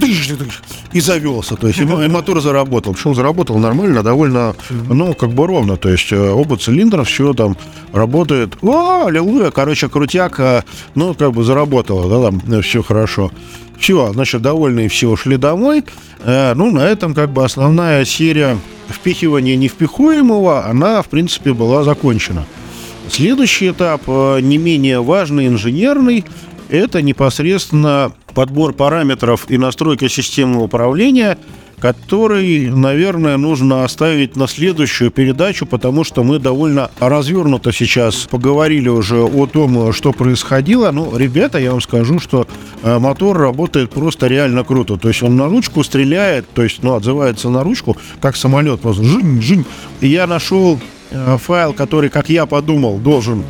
и 0.92 1.00
завелся. 1.00 1.54
То 1.56 1.68
есть 1.68 1.80
мо- 1.82 2.03
и 2.04 2.08
мотор 2.08 2.40
заработал. 2.40 2.94
Причем 2.94 3.14
заработал 3.14 3.58
нормально, 3.58 4.02
довольно, 4.02 4.54
ну, 4.70 5.14
как 5.14 5.30
бы 5.30 5.46
ровно. 5.46 5.76
То 5.76 5.88
есть 5.88 6.12
э, 6.12 6.30
оба 6.30 6.56
цилиндров, 6.56 7.08
все 7.08 7.32
там 7.34 7.56
работает. 7.92 8.56
О, 8.62 9.06
аллилуйя, 9.06 9.50
короче, 9.50 9.88
крутяк, 9.88 10.38
э, 10.40 10.62
ну, 10.94 11.14
как 11.14 11.32
бы 11.32 11.44
заработало, 11.44 12.08
да, 12.08 12.30
там 12.30 12.62
все 12.62 12.82
хорошо. 12.82 13.30
Все, 13.78 14.12
значит, 14.12 14.42
довольные 14.42 14.88
все 14.88 15.08
ушли 15.08 15.36
домой. 15.36 15.84
Э, 16.20 16.54
ну, 16.54 16.70
на 16.70 16.86
этом 16.86 17.14
как 17.14 17.30
бы 17.30 17.44
основная 17.44 18.04
серия 18.04 18.58
впихивания 18.88 19.56
невпихуемого, 19.56 20.66
она, 20.66 21.02
в 21.02 21.08
принципе, 21.08 21.52
была 21.52 21.84
закончена. 21.84 22.46
Следующий 23.08 23.70
этап, 23.70 24.02
э, 24.06 24.40
не 24.40 24.58
менее 24.58 25.02
важный, 25.02 25.46
инженерный, 25.46 26.24
это 26.68 27.02
непосредственно 27.02 28.12
подбор 28.34 28.72
параметров 28.72 29.46
и 29.48 29.58
настройка 29.58 30.08
системы 30.08 30.62
управления 30.62 31.38
который, 31.80 32.70
наверное, 32.70 33.36
нужно 33.36 33.84
оставить 33.84 34.36
на 34.36 34.46
следующую 34.46 35.10
передачу, 35.10 35.66
потому 35.66 36.04
что 36.04 36.24
мы 36.24 36.38
довольно 36.38 36.90
развернуто 36.98 37.72
сейчас 37.72 38.26
поговорили 38.30 38.88
уже 38.88 39.22
о 39.22 39.46
том, 39.46 39.92
что 39.92 40.12
происходило. 40.12 40.90
Ну, 40.90 41.16
ребята, 41.16 41.58
я 41.58 41.72
вам 41.72 41.80
скажу, 41.80 42.18
что 42.18 42.46
э, 42.82 42.98
мотор 42.98 43.38
работает 43.38 43.90
просто 43.90 44.26
реально 44.26 44.64
круто. 44.64 44.96
То 44.96 45.08
есть 45.08 45.22
он 45.22 45.36
на 45.36 45.46
ручку 45.46 45.82
стреляет, 45.84 46.46
то 46.54 46.62
есть, 46.62 46.82
ну, 46.82 46.94
отзывается 46.94 47.50
на 47.50 47.62
ручку, 47.62 47.96
как 48.20 48.36
самолет, 48.36 48.80
просто 48.80 49.04
жинь-жинь. 49.04 49.64
Я 50.00 50.26
нашел 50.26 50.78
э, 51.10 51.38
файл, 51.38 51.72
который, 51.72 52.10
как 52.10 52.28
я 52.28 52.46
подумал, 52.46 52.98
должен 52.98 53.44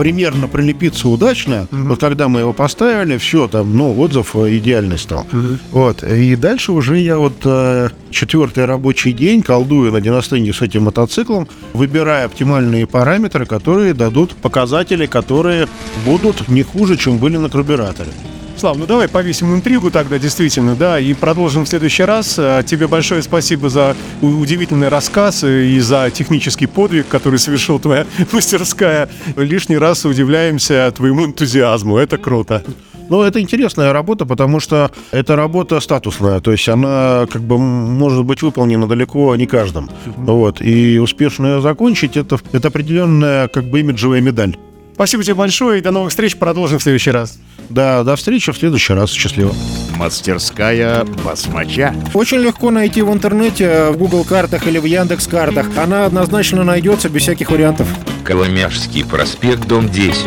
примерно 0.00 0.48
прилепиться 0.48 1.10
удачно, 1.10 1.66
mm-hmm. 1.70 1.88
вот 1.88 2.00
когда 2.00 2.26
мы 2.28 2.40
его 2.40 2.54
поставили, 2.54 3.18
все, 3.18 3.48
там, 3.48 3.76
ну, 3.76 4.00
отзыв 4.00 4.34
э, 4.34 4.56
идеальный 4.56 4.96
стал. 4.96 5.26
Mm-hmm. 5.30 5.58
Вот, 5.72 6.02
и 6.02 6.36
дальше 6.36 6.72
уже 6.72 6.96
я 6.96 7.18
вот 7.18 7.34
э, 7.44 7.90
четвертый 8.10 8.64
рабочий 8.64 9.12
день 9.12 9.42
колдую 9.42 9.92
на 9.92 10.00
династынге 10.00 10.54
с 10.54 10.62
этим 10.62 10.84
мотоциклом, 10.84 11.48
выбирая 11.74 12.24
оптимальные 12.24 12.86
параметры, 12.86 13.44
которые 13.44 13.92
дадут 13.92 14.34
показатели, 14.36 15.04
которые 15.04 15.68
будут 16.06 16.48
не 16.48 16.62
хуже, 16.62 16.96
чем 16.96 17.18
были 17.18 17.36
на 17.36 17.50
карбюраторе. 17.50 18.12
Слав, 18.60 18.76
ну 18.76 18.84
давай 18.84 19.08
повесим 19.08 19.54
интригу 19.54 19.90
тогда, 19.90 20.18
действительно, 20.18 20.74
да, 20.74 21.00
и 21.00 21.14
продолжим 21.14 21.64
в 21.64 21.68
следующий 21.68 22.02
раз. 22.02 22.34
А, 22.38 22.62
тебе 22.62 22.88
большое 22.88 23.22
спасибо 23.22 23.70
за 23.70 23.96
удивительный 24.20 24.88
рассказ 24.88 25.44
и 25.44 25.80
за 25.80 26.10
технический 26.10 26.66
подвиг, 26.66 27.08
который 27.08 27.38
совершил 27.38 27.78
твоя 27.78 28.04
мастерская. 28.32 29.08
Лишний 29.36 29.78
раз 29.78 30.04
удивляемся 30.04 30.92
твоему 30.94 31.24
энтузиазму, 31.24 31.96
это 31.96 32.18
круто. 32.18 32.62
Ну, 33.08 33.22
это 33.22 33.40
интересная 33.40 33.94
работа, 33.94 34.26
потому 34.26 34.60
что 34.60 34.90
это 35.10 35.36
работа 35.36 35.80
статусная, 35.80 36.40
то 36.40 36.52
есть 36.52 36.68
она 36.68 37.26
как 37.32 37.40
бы 37.40 37.56
может 37.56 38.26
быть 38.26 38.42
выполнена 38.42 38.86
далеко 38.86 39.34
не 39.36 39.46
каждым. 39.46 39.88
Вот, 40.18 40.60
и 40.60 40.98
успешно 40.98 41.46
ее 41.46 41.60
закончить, 41.62 42.18
это, 42.18 42.38
это 42.52 42.68
определенная 42.68 43.48
как 43.48 43.64
бы 43.64 43.80
имиджевая 43.80 44.20
медаль. 44.20 44.58
Спасибо 45.00 45.24
тебе 45.24 45.34
большое 45.34 45.78
и 45.78 45.80
до 45.80 45.92
новых 45.92 46.10
встреч. 46.10 46.36
Продолжим 46.36 46.78
в 46.78 46.82
следующий 46.82 47.10
раз. 47.10 47.38
Да, 47.70 48.04
до 48.04 48.16
встречи 48.16 48.52
в 48.52 48.58
следующий 48.58 48.92
раз. 48.92 49.10
Счастливо. 49.10 49.54
Мастерская 49.96 51.06
басмача. 51.24 51.94
Очень 52.12 52.40
легко 52.40 52.70
найти 52.70 53.00
в 53.00 53.10
интернете, 53.10 53.92
в 53.92 53.96
Google 53.96 54.24
картах 54.24 54.66
или 54.66 54.78
в 54.78 54.84
Яндекс 54.84 55.26
картах. 55.26 55.68
Она 55.78 56.04
однозначно 56.04 56.64
найдется 56.64 57.08
без 57.08 57.22
всяких 57.22 57.50
вариантов. 57.50 57.88
Коломяжский 58.24 59.02
проспект, 59.02 59.66
дом 59.66 59.88
10. 59.88 60.26